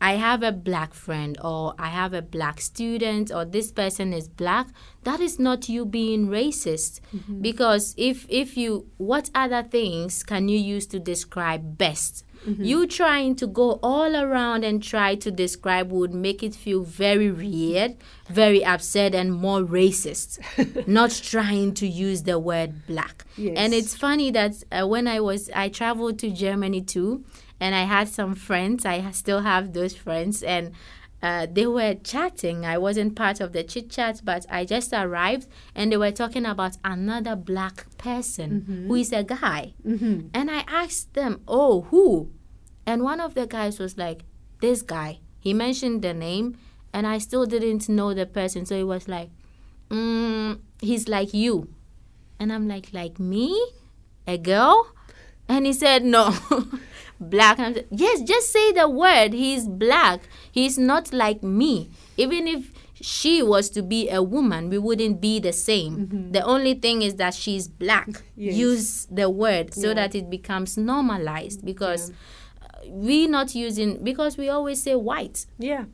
I 0.00 0.14
have 0.14 0.42
a 0.42 0.50
black 0.52 0.92
friend 0.92 1.38
or 1.42 1.74
I 1.78 1.88
have 1.88 2.14
a 2.14 2.22
black 2.22 2.60
student 2.60 3.32
or 3.32 3.44
this 3.44 3.70
person 3.70 4.12
is 4.12 4.28
black, 4.28 4.66
that 5.04 5.20
is 5.20 5.38
not 5.38 5.68
you 5.68 5.84
being 5.84 6.26
racist. 6.26 7.00
Mm-hmm. 7.14 7.42
Because 7.42 7.94
if 7.96 8.26
if 8.28 8.56
you 8.56 8.88
what 8.96 9.30
other 9.36 9.62
things 9.62 10.24
can 10.24 10.48
you 10.48 10.58
use 10.58 10.86
to 10.88 10.98
describe 10.98 11.78
best? 11.78 12.24
Mm-hmm. 12.46 12.64
You 12.64 12.86
trying 12.86 13.36
to 13.36 13.46
go 13.46 13.78
all 13.82 14.16
around 14.16 14.64
and 14.64 14.82
try 14.82 15.14
to 15.16 15.30
describe 15.30 15.90
would 15.90 16.14
make 16.14 16.42
it 16.42 16.54
feel 16.54 16.82
very 16.82 17.30
weird, 17.30 17.96
very 18.28 18.64
upset, 18.64 19.14
and 19.14 19.32
more 19.32 19.60
racist. 19.60 20.38
Not 20.86 21.10
trying 21.10 21.74
to 21.74 21.86
use 21.86 22.22
the 22.22 22.38
word 22.38 22.86
black. 22.86 23.24
Yes. 23.36 23.54
And 23.56 23.74
it's 23.74 23.94
funny 23.94 24.30
that 24.30 24.62
uh, 24.70 24.86
when 24.86 25.06
I 25.06 25.20
was, 25.20 25.50
I 25.54 25.68
traveled 25.68 26.18
to 26.20 26.30
Germany 26.30 26.80
too, 26.80 27.24
and 27.60 27.74
I 27.74 27.82
had 27.82 28.08
some 28.08 28.34
friends. 28.34 28.84
I 28.86 29.10
still 29.10 29.40
have 29.40 29.72
those 29.72 29.94
friends, 29.94 30.42
and 30.42 30.72
uh, 31.22 31.46
they 31.50 31.66
were 31.66 31.94
chatting. 31.94 32.64
I 32.64 32.78
wasn't 32.78 33.16
part 33.16 33.40
of 33.40 33.52
the 33.52 33.64
chit 33.64 33.90
chat, 33.90 34.20
but 34.24 34.46
I 34.48 34.64
just 34.64 34.92
arrived 34.92 35.48
and 35.74 35.90
they 35.90 35.96
were 35.96 36.12
talking 36.12 36.46
about 36.46 36.76
another 36.84 37.34
black 37.34 37.86
person 37.98 38.60
mm-hmm. 38.60 38.86
who 38.86 38.94
is 38.94 39.12
a 39.12 39.24
guy. 39.24 39.74
Mm-hmm. 39.86 40.28
And 40.32 40.50
I 40.50 40.64
asked 40.68 41.14
them, 41.14 41.42
Oh, 41.48 41.82
who? 41.90 42.30
And 42.86 43.02
one 43.02 43.20
of 43.20 43.34
the 43.34 43.46
guys 43.46 43.78
was 43.78 43.98
like, 43.98 44.22
This 44.60 44.82
guy. 44.82 45.20
He 45.40 45.54
mentioned 45.54 46.02
the 46.02 46.14
name, 46.14 46.58
and 46.92 47.06
I 47.06 47.18
still 47.18 47.46
didn't 47.46 47.88
know 47.88 48.12
the 48.12 48.26
person. 48.26 48.66
So 48.66 48.76
he 48.76 48.84
was 48.84 49.08
like, 49.08 49.30
mm, 49.90 50.60
He's 50.80 51.08
like 51.08 51.34
you. 51.34 51.68
And 52.38 52.52
I'm 52.52 52.68
like, 52.68 52.92
Like 52.92 53.18
me? 53.18 53.60
A 54.26 54.38
girl? 54.38 54.92
And 55.48 55.66
he 55.66 55.72
said, 55.72 56.04
No. 56.04 56.34
black. 57.20 57.58
And 57.58 57.84
yes, 57.90 58.22
just 58.22 58.52
say 58.52 58.72
the 58.72 58.88
word. 58.88 59.32
He's 59.32 59.66
black. 59.66 60.20
He's 60.50 60.78
not 60.78 61.12
like 61.12 61.42
me. 61.42 61.90
Even 62.16 62.46
if 62.46 62.70
she 63.00 63.42
was 63.42 63.70
to 63.70 63.82
be 63.82 64.08
a 64.10 64.22
woman, 64.22 64.70
we 64.70 64.78
wouldn't 64.78 65.20
be 65.20 65.38
the 65.40 65.52
same. 65.52 65.96
Mm-hmm. 65.96 66.32
The 66.32 66.42
only 66.42 66.74
thing 66.74 67.02
is 67.02 67.14
that 67.14 67.34
she's 67.34 67.68
black. 67.68 68.08
Yes. 68.36 68.54
Use 68.54 69.06
the 69.10 69.30
word 69.30 69.74
so 69.74 69.88
yeah. 69.88 69.94
that 69.94 70.14
it 70.14 70.30
becomes 70.30 70.76
normalized 70.76 71.64
because 71.64 72.10
yeah. 72.10 72.90
we 72.90 73.26
not 73.26 73.54
using 73.54 74.02
because 74.02 74.36
we 74.36 74.48
always 74.48 74.82
say 74.82 74.94
white. 74.94 75.46
Yeah. 75.58 75.84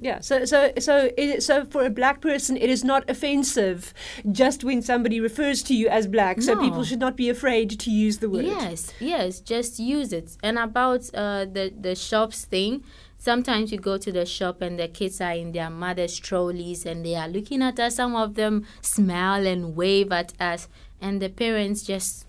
Yeah, 0.00 0.20
so 0.20 0.44
so 0.44 0.72
so 0.78 1.10
it, 1.16 1.42
so 1.42 1.64
for 1.66 1.84
a 1.84 1.90
black 1.90 2.20
person, 2.20 2.56
it 2.56 2.70
is 2.70 2.82
not 2.82 3.08
offensive 3.08 3.92
just 4.30 4.64
when 4.64 4.82
somebody 4.82 5.20
refers 5.20 5.62
to 5.64 5.74
you 5.74 5.88
as 5.88 6.06
black. 6.06 6.38
No. 6.38 6.42
So 6.42 6.60
people 6.60 6.82
should 6.82 6.98
not 6.98 7.16
be 7.16 7.28
afraid 7.28 7.78
to 7.78 7.90
use 7.90 8.18
the 8.18 8.28
word. 8.28 8.44
Yes, 8.44 8.92
yes, 8.98 9.40
just 9.40 9.78
use 9.78 10.12
it. 10.12 10.36
And 10.42 10.58
about 10.58 11.08
uh, 11.14 11.44
the 11.44 11.72
the 11.78 11.94
shops 11.94 12.44
thing, 12.44 12.84
sometimes 13.18 13.70
you 13.70 13.78
go 13.78 13.98
to 13.98 14.10
the 14.10 14.26
shop 14.26 14.62
and 14.62 14.78
the 14.78 14.88
kids 14.88 15.20
are 15.20 15.34
in 15.34 15.52
their 15.52 15.70
mother's 15.70 16.18
trolleys 16.18 16.84
and 16.86 17.04
they 17.04 17.14
are 17.14 17.28
looking 17.28 17.62
at 17.62 17.78
us. 17.78 17.96
Some 17.96 18.16
of 18.16 18.34
them 18.34 18.66
smile 18.80 19.46
and 19.46 19.76
wave 19.76 20.10
at 20.10 20.32
us, 20.40 20.68
and 21.00 21.20
the 21.22 21.28
parents 21.28 21.82
just 21.82 22.26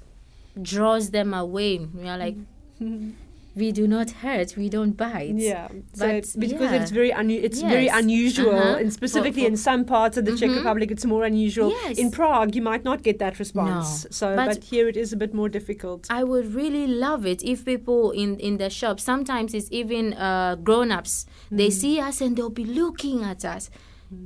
draws 0.62 1.10
them 1.12 1.34
away. 1.34 1.80
We 1.80 2.08
are 2.08 2.18
like. 2.18 2.36
we 3.56 3.72
do 3.72 3.88
not 3.88 4.10
hurt, 4.10 4.56
we 4.58 4.70
don't 4.70 4.98
bite. 4.98 5.36
Yeah, 5.36 5.68
but 5.98 6.26
so 6.26 6.40
because 6.40 6.72
yeah. 6.72 6.82
it's 6.82 6.92
very 6.92 7.12
unu- 7.12 7.44
it's 7.44 7.62
yes. 7.62 7.72
very 7.72 7.88
unusual, 7.88 8.56
uh-huh. 8.56 8.78
and 8.80 8.94
specifically 8.94 9.44
for, 9.44 9.48
for 9.48 9.54
in 9.54 9.58
some 9.58 9.86
parts 9.86 10.18
of 10.18 10.26
the 10.26 10.32
mm-hmm. 10.32 10.52
Czech 10.52 10.58
Republic, 10.58 10.92
it's 10.92 11.06
more 11.06 11.24
unusual. 11.24 11.70
Yes. 11.70 11.98
In 11.98 12.12
Prague, 12.12 12.56
you 12.56 12.62
might 12.62 12.84
not 12.84 13.04
get 13.04 13.20
that 13.20 13.40
response. 13.40 14.06
No. 14.06 14.10
So, 14.12 14.36
but, 14.36 14.48
but, 14.48 14.64
here 14.64 14.88
it 14.88 14.98
is 14.98 15.14
a 15.14 15.18
bit 15.18 15.34
more 15.34 15.50
difficult. 15.50 16.08
I 16.10 16.24
would 16.24 16.54
really 16.54 16.88
love 16.88 17.26
it 17.26 17.44
if 17.44 17.66
people 17.66 18.12
in 18.12 18.40
in 18.40 18.58
the 18.58 18.70
shop, 18.70 19.00
sometimes 19.00 19.54
it's 19.54 19.70
even 19.72 20.14
uh, 20.14 20.56
grown-ups, 20.56 21.26
mm. 21.52 21.58
they 21.58 21.70
see 21.70 22.00
us 22.00 22.22
and 22.22 22.36
they'll 22.36 22.50
be 22.50 22.66
looking 22.66 23.24
at 23.24 23.46
us 23.46 23.70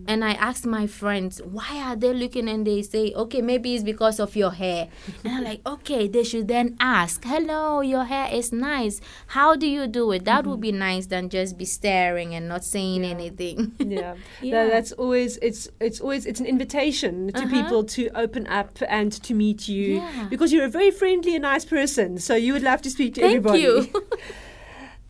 And 0.07 0.23
I 0.23 0.33
asked 0.33 0.65
my 0.65 0.87
friends, 0.87 1.41
why 1.43 1.81
are 1.83 1.95
they 1.95 2.13
looking? 2.13 2.47
And 2.47 2.65
they 2.65 2.81
say, 2.81 3.13
okay, 3.13 3.41
maybe 3.41 3.75
it's 3.75 3.83
because 3.83 4.19
of 4.19 4.35
your 4.35 4.51
hair. 4.51 4.87
and 5.23 5.33
I'm 5.33 5.43
like, 5.43 5.61
okay, 5.65 6.07
they 6.07 6.23
should 6.23 6.47
then 6.47 6.77
ask, 6.79 7.23
hello, 7.25 7.81
your 7.81 8.05
hair 8.05 8.33
is 8.33 8.53
nice. 8.53 9.01
How 9.27 9.55
do 9.55 9.67
you 9.67 9.85
do 9.85 10.11
it? 10.11 10.25
That 10.25 10.41
mm-hmm. 10.41 10.51
would 10.51 10.61
be 10.61 10.71
nice 10.71 11.07
than 11.07 11.29
just 11.29 11.57
be 11.57 11.65
staring 11.65 12.33
and 12.33 12.47
not 12.47 12.63
saying 12.63 13.03
yeah. 13.03 13.09
anything. 13.09 13.73
yeah. 13.79 14.15
yeah. 14.41 14.51
No, 14.51 14.69
that's 14.69 14.93
always, 14.93 15.37
it's, 15.41 15.67
it's 15.81 15.99
always, 15.99 16.25
it's 16.25 16.39
an 16.39 16.45
invitation 16.45 17.33
to 17.33 17.43
uh-huh. 17.43 17.63
people 17.63 17.83
to 17.83 18.09
open 18.15 18.47
up 18.47 18.77
and 18.87 19.11
to 19.11 19.33
meet 19.33 19.67
you 19.67 19.97
yeah. 19.97 20.27
because 20.29 20.53
you're 20.53 20.65
a 20.65 20.69
very 20.69 20.91
friendly 20.91 21.35
and 21.35 21.41
nice 21.41 21.65
person. 21.65 22.17
So 22.17 22.35
you 22.35 22.53
would 22.53 22.63
love 22.63 22.81
to 22.83 22.89
speak 22.89 23.15
to 23.15 23.21
everybody. 23.21 23.63
Thank 23.65 23.77
everybody. 23.77 24.09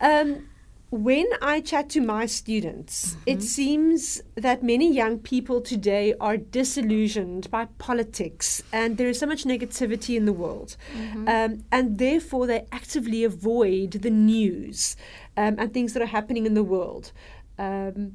um, 0.00 0.47
when 0.90 1.26
I 1.42 1.60
chat 1.60 1.90
to 1.90 2.00
my 2.00 2.24
students, 2.24 3.10
mm-hmm. 3.10 3.22
it 3.26 3.42
seems 3.42 4.22
that 4.36 4.62
many 4.62 4.90
young 4.90 5.18
people 5.18 5.60
today 5.60 6.14
are 6.18 6.38
disillusioned 6.38 7.50
by 7.50 7.66
politics, 7.76 8.62
and 8.72 8.96
there 8.96 9.08
is 9.08 9.18
so 9.18 9.26
much 9.26 9.44
negativity 9.44 10.16
in 10.16 10.24
the 10.24 10.32
world. 10.32 10.76
Mm-hmm. 10.96 11.28
Um, 11.28 11.64
and 11.70 11.98
therefore, 11.98 12.46
they 12.46 12.66
actively 12.72 13.22
avoid 13.22 13.90
the 13.92 14.10
news 14.10 14.96
um, 15.36 15.56
and 15.58 15.74
things 15.74 15.92
that 15.92 16.02
are 16.02 16.06
happening 16.06 16.46
in 16.46 16.54
the 16.54 16.64
world. 16.64 17.12
Um, 17.58 18.14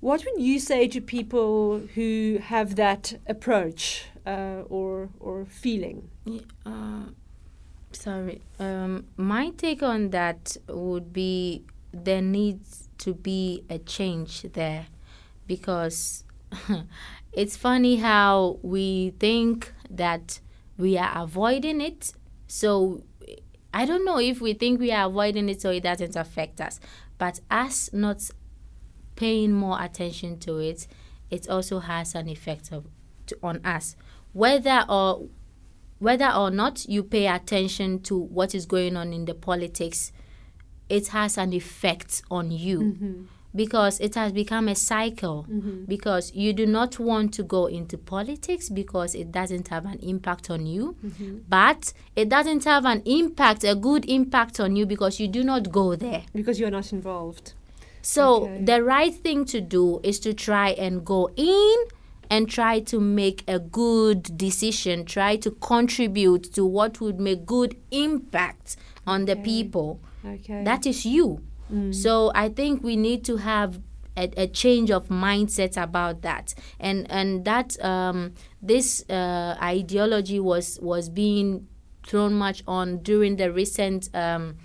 what 0.00 0.24
would 0.24 0.40
you 0.42 0.60
say 0.60 0.88
to 0.88 1.00
people 1.00 1.78
who 1.94 2.38
have 2.42 2.76
that 2.76 3.18
approach 3.26 4.04
uh, 4.26 4.62
or, 4.68 5.08
or 5.18 5.46
feeling? 5.46 6.10
Uh, 6.66 7.06
sorry. 7.92 8.42
Um, 8.60 9.06
my 9.16 9.50
take 9.50 9.82
on 9.82 10.10
that 10.10 10.56
would 10.68 11.12
be 11.12 11.64
there 11.92 12.22
needs 12.22 12.88
to 12.98 13.14
be 13.14 13.64
a 13.70 13.78
change 13.78 14.42
there 14.52 14.86
because 15.46 16.24
it's 17.32 17.56
funny 17.56 17.96
how 17.96 18.58
we 18.62 19.14
think 19.18 19.72
that 19.90 20.40
we 20.76 20.96
are 20.98 21.12
avoiding 21.22 21.80
it. 21.80 22.12
So 22.46 23.02
I 23.72 23.84
don't 23.84 24.04
know 24.04 24.18
if 24.18 24.40
we 24.40 24.54
think 24.54 24.80
we 24.80 24.92
are 24.92 25.06
avoiding 25.06 25.48
it 25.48 25.60
so 25.60 25.70
it 25.70 25.82
doesn't 25.82 26.16
affect 26.16 26.60
us. 26.60 26.80
But 27.16 27.40
us 27.50 27.90
not 27.92 28.30
paying 29.16 29.52
more 29.52 29.82
attention 29.82 30.38
to 30.40 30.58
it, 30.58 30.86
it 31.30 31.48
also 31.48 31.80
has 31.80 32.14
an 32.14 32.28
effect 32.28 32.72
of, 32.72 32.86
to, 33.26 33.38
on 33.42 33.64
us. 33.64 33.96
Whether 34.32 34.84
or 34.88 35.28
whether 35.98 36.30
or 36.30 36.50
not 36.50 36.88
you 36.88 37.02
pay 37.02 37.26
attention 37.26 38.00
to 38.02 38.16
what 38.16 38.54
is 38.54 38.66
going 38.66 38.96
on 38.96 39.12
in 39.12 39.24
the 39.24 39.34
politics 39.34 40.12
it 40.88 41.08
has 41.08 41.38
an 41.38 41.52
effect 41.52 42.22
on 42.30 42.50
you. 42.50 42.80
Mm-hmm. 42.80 43.22
Because 43.54 43.98
it 43.98 44.14
has 44.14 44.32
become 44.32 44.68
a 44.68 44.74
cycle. 44.74 45.46
Mm-hmm. 45.50 45.84
Because 45.86 46.32
you 46.34 46.52
do 46.52 46.66
not 46.66 46.98
want 46.98 47.32
to 47.34 47.42
go 47.42 47.66
into 47.66 47.96
politics 47.96 48.68
because 48.68 49.14
it 49.14 49.32
doesn't 49.32 49.68
have 49.68 49.86
an 49.86 49.98
impact 50.00 50.50
on 50.50 50.66
you. 50.66 50.96
Mm-hmm. 51.04 51.38
But 51.48 51.92
it 52.14 52.28
doesn't 52.28 52.64
have 52.64 52.84
an 52.84 53.02
impact, 53.06 53.64
a 53.64 53.74
good 53.74 54.04
impact 54.04 54.60
on 54.60 54.76
you 54.76 54.84
because 54.84 55.18
you 55.18 55.28
do 55.28 55.42
not 55.42 55.72
go 55.72 55.96
there. 55.96 56.24
Because 56.34 56.60
you're 56.60 56.70
not 56.70 56.92
involved. 56.92 57.54
So 58.02 58.44
okay. 58.44 58.64
the 58.64 58.82
right 58.82 59.14
thing 59.14 59.44
to 59.46 59.60
do 59.60 60.00
is 60.02 60.20
to 60.20 60.34
try 60.34 60.70
and 60.70 61.04
go 61.04 61.30
in 61.36 61.76
and 62.30 62.48
try 62.48 62.80
to 62.80 63.00
make 63.00 63.42
a 63.48 63.58
good 63.58 64.36
decision, 64.36 65.04
try 65.04 65.36
to 65.36 65.50
contribute 65.50 66.52
to 66.54 66.64
what 66.64 67.00
would 67.00 67.18
make 67.18 67.46
good 67.46 67.76
impact 67.90 68.76
on 69.06 69.22
okay. 69.22 69.34
the 69.34 69.40
people. 69.40 70.00
Okay. 70.24 70.64
That 70.64 70.86
is 70.86 71.04
you. 71.04 71.40
Mm. 71.72 71.94
So 71.94 72.32
I 72.34 72.48
think 72.48 72.82
we 72.82 72.96
need 72.96 73.24
to 73.26 73.36
have 73.36 73.80
a, 74.16 74.30
a 74.36 74.46
change 74.46 74.90
of 74.90 75.08
mindset 75.08 75.80
about 75.80 76.22
that, 76.22 76.54
and 76.80 77.10
and 77.10 77.44
that 77.44 77.82
um, 77.84 78.34
this 78.60 79.08
uh, 79.08 79.56
ideology 79.62 80.40
was 80.40 80.78
was 80.82 81.08
being 81.08 81.68
thrown 82.06 82.34
much 82.34 82.62
on 82.66 82.98
during 82.98 83.36
the 83.36 83.52
recent. 83.52 84.08
Um, 84.14 84.56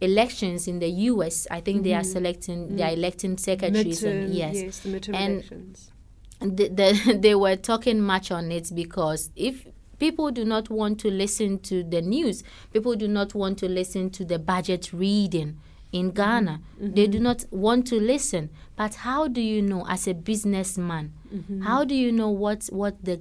elections 0.00 0.68
in 0.68 0.80
the 0.80 0.88
US. 0.88 1.46
I 1.50 1.60
think 1.60 1.78
mm-hmm. 1.78 1.84
they 1.84 1.94
are 1.94 2.02
mm-hmm. 2.02 2.12
selecting, 2.12 2.68
mm. 2.68 2.76
they 2.76 2.82
are 2.82 2.92
electing 2.92 3.38
secretaries. 3.38 4.02
Midterm, 4.02 4.24
and, 4.24 4.34
yes, 4.34 4.54
yes, 4.54 4.78
the 4.80 4.88
midterm 4.90 5.14
and 5.14 5.32
elections. 5.34 5.92
The, 6.40 6.68
the, 6.68 7.18
they 7.22 7.34
were 7.34 7.56
talking 7.56 8.02
much 8.02 8.30
on 8.30 8.52
it 8.52 8.70
because 8.74 9.30
if 9.34 9.66
people 9.98 10.30
do 10.30 10.44
not 10.44 10.70
want 10.70 11.00
to 11.00 11.10
listen 11.10 11.58
to 11.60 11.82
the 11.82 12.02
news, 12.02 12.42
people 12.72 12.94
do 12.94 13.08
not 13.08 13.34
want 13.34 13.58
to 13.58 13.68
listen 13.68 14.10
to 14.10 14.24
the 14.24 14.38
budget 14.38 14.92
reading 14.92 15.60
in 15.94 16.10
Ghana. 16.10 16.60
Mm-hmm. 16.74 16.94
They 16.94 17.06
do 17.06 17.20
not 17.20 17.44
want 17.50 17.86
to 17.86 18.00
listen. 18.00 18.50
But 18.76 18.96
how 18.96 19.28
do 19.28 19.40
you 19.40 19.62
know, 19.62 19.86
as 19.88 20.08
a 20.08 20.14
businessman, 20.14 21.12
mm-hmm. 21.32 21.62
how 21.62 21.84
do 21.84 21.94
you 21.94 22.10
know 22.10 22.30
what 22.30 22.66
what 22.66 23.02
the 23.04 23.14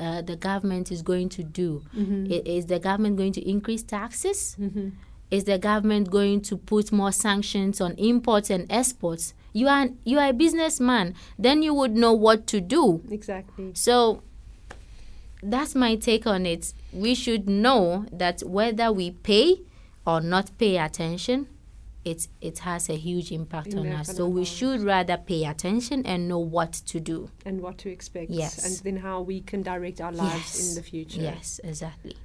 uh, 0.00 0.22
the 0.22 0.36
government 0.36 0.90
is 0.90 1.02
going 1.02 1.28
to 1.30 1.42
do? 1.44 1.82
Mm-hmm. 1.94 2.32
Is 2.32 2.66
the 2.66 2.78
government 2.78 3.18
going 3.18 3.32
to 3.34 3.48
increase 3.48 3.82
taxes? 3.82 4.56
Mm-hmm. 4.58 4.88
Is 5.30 5.44
the 5.44 5.58
government 5.58 6.10
going 6.10 6.40
to 6.42 6.56
put 6.56 6.92
more 6.92 7.12
sanctions 7.12 7.80
on 7.80 7.92
imports 7.98 8.48
and 8.48 8.66
exports? 8.70 9.34
You 9.52 9.68
are 9.68 9.88
you 10.04 10.18
are 10.18 10.30
a 10.30 10.32
businessman, 10.32 11.14
then 11.38 11.62
you 11.62 11.74
would 11.74 11.92
know 11.92 12.14
what 12.14 12.46
to 12.48 12.60
do. 12.60 13.02
Exactly. 13.10 13.72
So 13.74 14.22
that's 15.44 15.74
my 15.74 15.96
take 15.96 16.26
on 16.26 16.46
it. 16.46 16.72
We 16.92 17.14
should 17.14 17.48
know 17.48 18.06
that 18.12 18.42
whether 18.42 18.92
we 18.92 19.12
pay 19.12 19.62
or 20.06 20.20
not 20.20 20.56
pay 20.58 20.78
attention, 20.78 21.48
it 22.04 22.28
it 22.40 22.60
has 22.60 22.88
a 22.88 22.96
huge 22.96 23.32
impact 23.32 23.74
on 23.74 23.88
us. 23.88 24.14
So 24.16 24.28
we 24.28 24.44
should 24.44 24.80
rather 24.82 25.16
pay 25.16 25.44
attention 25.44 26.04
and 26.06 26.28
know 26.28 26.38
what 26.38 26.72
to 26.72 27.00
do 27.00 27.30
and 27.44 27.60
what 27.60 27.78
to 27.78 27.90
expect. 27.90 28.30
Yes, 28.30 28.64
and 28.64 28.84
then 28.84 29.02
how 29.02 29.22
we 29.22 29.40
can 29.40 29.62
direct 29.62 30.00
our 30.00 30.12
lives 30.12 30.56
yes. 30.56 30.68
in 30.68 30.74
the 30.74 30.82
future. 30.82 31.20
Yes, 31.20 31.60
exactly. 31.62 32.16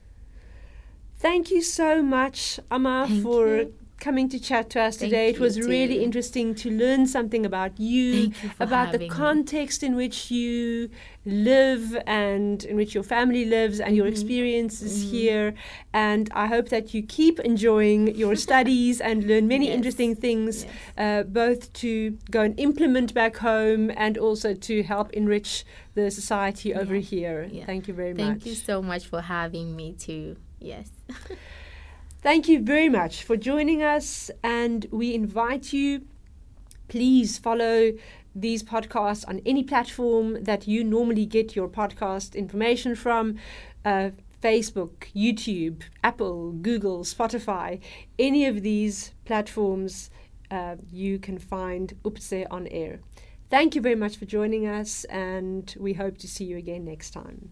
Thank 1.18 1.52
you 1.52 1.62
so 1.62 2.02
much, 2.02 2.60
Ama, 2.72 3.06
Thank 3.08 3.24
for 3.24 3.58
you 3.58 3.74
coming 4.00 4.30
to 4.30 4.40
chat 4.40 4.70
to 4.72 4.82
us 4.82 4.98
Thank 4.98 5.12
today. 5.12 5.30
It 5.30 5.40
was 5.40 5.56
too. 5.56 5.68
really 5.68 6.04
interesting 6.04 6.56
to 6.56 6.72
learn 6.72 7.06
something 7.06 7.46
about 7.46 7.80
you, 7.80 8.04
you 8.04 8.34
about 8.60 8.92
the 8.92 9.08
context 9.08 9.82
me. 9.82 9.90
in 9.90 9.96
which 9.96 10.32
you 10.32 10.90
live 11.26 11.98
and 12.08 12.64
in 12.64 12.76
which 12.76 12.94
your 12.94 13.04
family 13.04 13.46
lives 13.46 13.80
and 13.80 13.90
mm-hmm. 13.90 13.98
your 13.98 14.08
experiences 14.08 15.04
mm-hmm. 15.04 15.16
here. 15.16 15.54
And 15.94 16.30
I 16.34 16.48
hope 16.48 16.70
that 16.70 16.94
you 16.94 17.04
keep 17.04 17.40
enjoying 17.42 18.16
your 18.16 18.36
studies 18.48 19.02
and 19.02 19.26
learn 19.26 19.48
many 19.48 19.68
yes. 19.68 19.76
interesting 19.76 20.16
things, 20.16 20.64
yes. 20.64 20.74
uh, 20.98 21.24
both 21.30 21.72
to 21.74 22.18
go 22.32 22.42
and 22.42 22.60
implement 22.60 23.14
back 23.14 23.38
home 23.38 23.92
and 23.96 24.18
also 24.18 24.54
to 24.54 24.84
help 24.84 25.12
enrich 25.14 25.66
the 25.96 26.10
society 26.10 26.74
over 26.74 26.96
yeah. 26.96 27.02
here. 27.02 27.50
Yeah. 27.52 27.66
Thank 27.66 27.88
you 27.88 27.94
very 27.94 28.14
Thank 28.14 28.28
much. 28.28 28.44
Thank 28.44 28.46
you 28.46 28.56
so 28.56 28.82
much 28.82 29.08
for 29.08 29.22
having 29.22 29.76
me 29.76 29.94
too. 29.94 30.38
Yes. 30.60 30.90
Thank 32.22 32.50
you 32.50 32.62
very 32.62 32.90
much 32.90 33.24
for 33.24 33.38
joining 33.38 33.82
us, 33.82 34.30
and 34.44 34.86
we 34.92 35.14
invite 35.14 35.72
you. 35.72 36.02
Please 36.90 37.38
follow 37.38 37.94
these 38.36 38.62
podcasts 38.62 39.26
on 39.26 39.42
any 39.46 39.64
platform 39.64 40.44
that 40.44 40.68
you 40.68 40.84
normally 40.84 41.26
get 41.26 41.56
your 41.56 41.70
podcast 41.70 42.36
information 42.36 42.94
from. 42.96 43.38
Uh, 43.86 44.10
Facebook, 44.42 44.92
YouTube, 45.16 45.84
Apple, 46.04 46.52
Google, 46.52 47.06
Spotify, 47.06 47.80
any 48.18 48.46
of 48.46 48.64
these 48.64 49.14
platforms, 49.24 50.10
uh, 50.52 50.76
you 50.92 51.20
can 51.20 51.40
find 51.40 51.94
UPCE 52.04 52.48
on 52.52 52.68
air. 52.68 53.00
Thank 53.50 53.76
you 53.76 53.82
very 53.82 53.96
much 53.96 54.18
for 54.18 54.26
joining 54.26 54.68
us, 54.68 55.06
and 55.06 55.74
we 55.80 55.94
hope 55.94 56.18
to 56.18 56.28
see 56.28 56.44
you 56.44 56.58
again 56.58 56.84
next 56.84 57.12
time. 57.12 57.52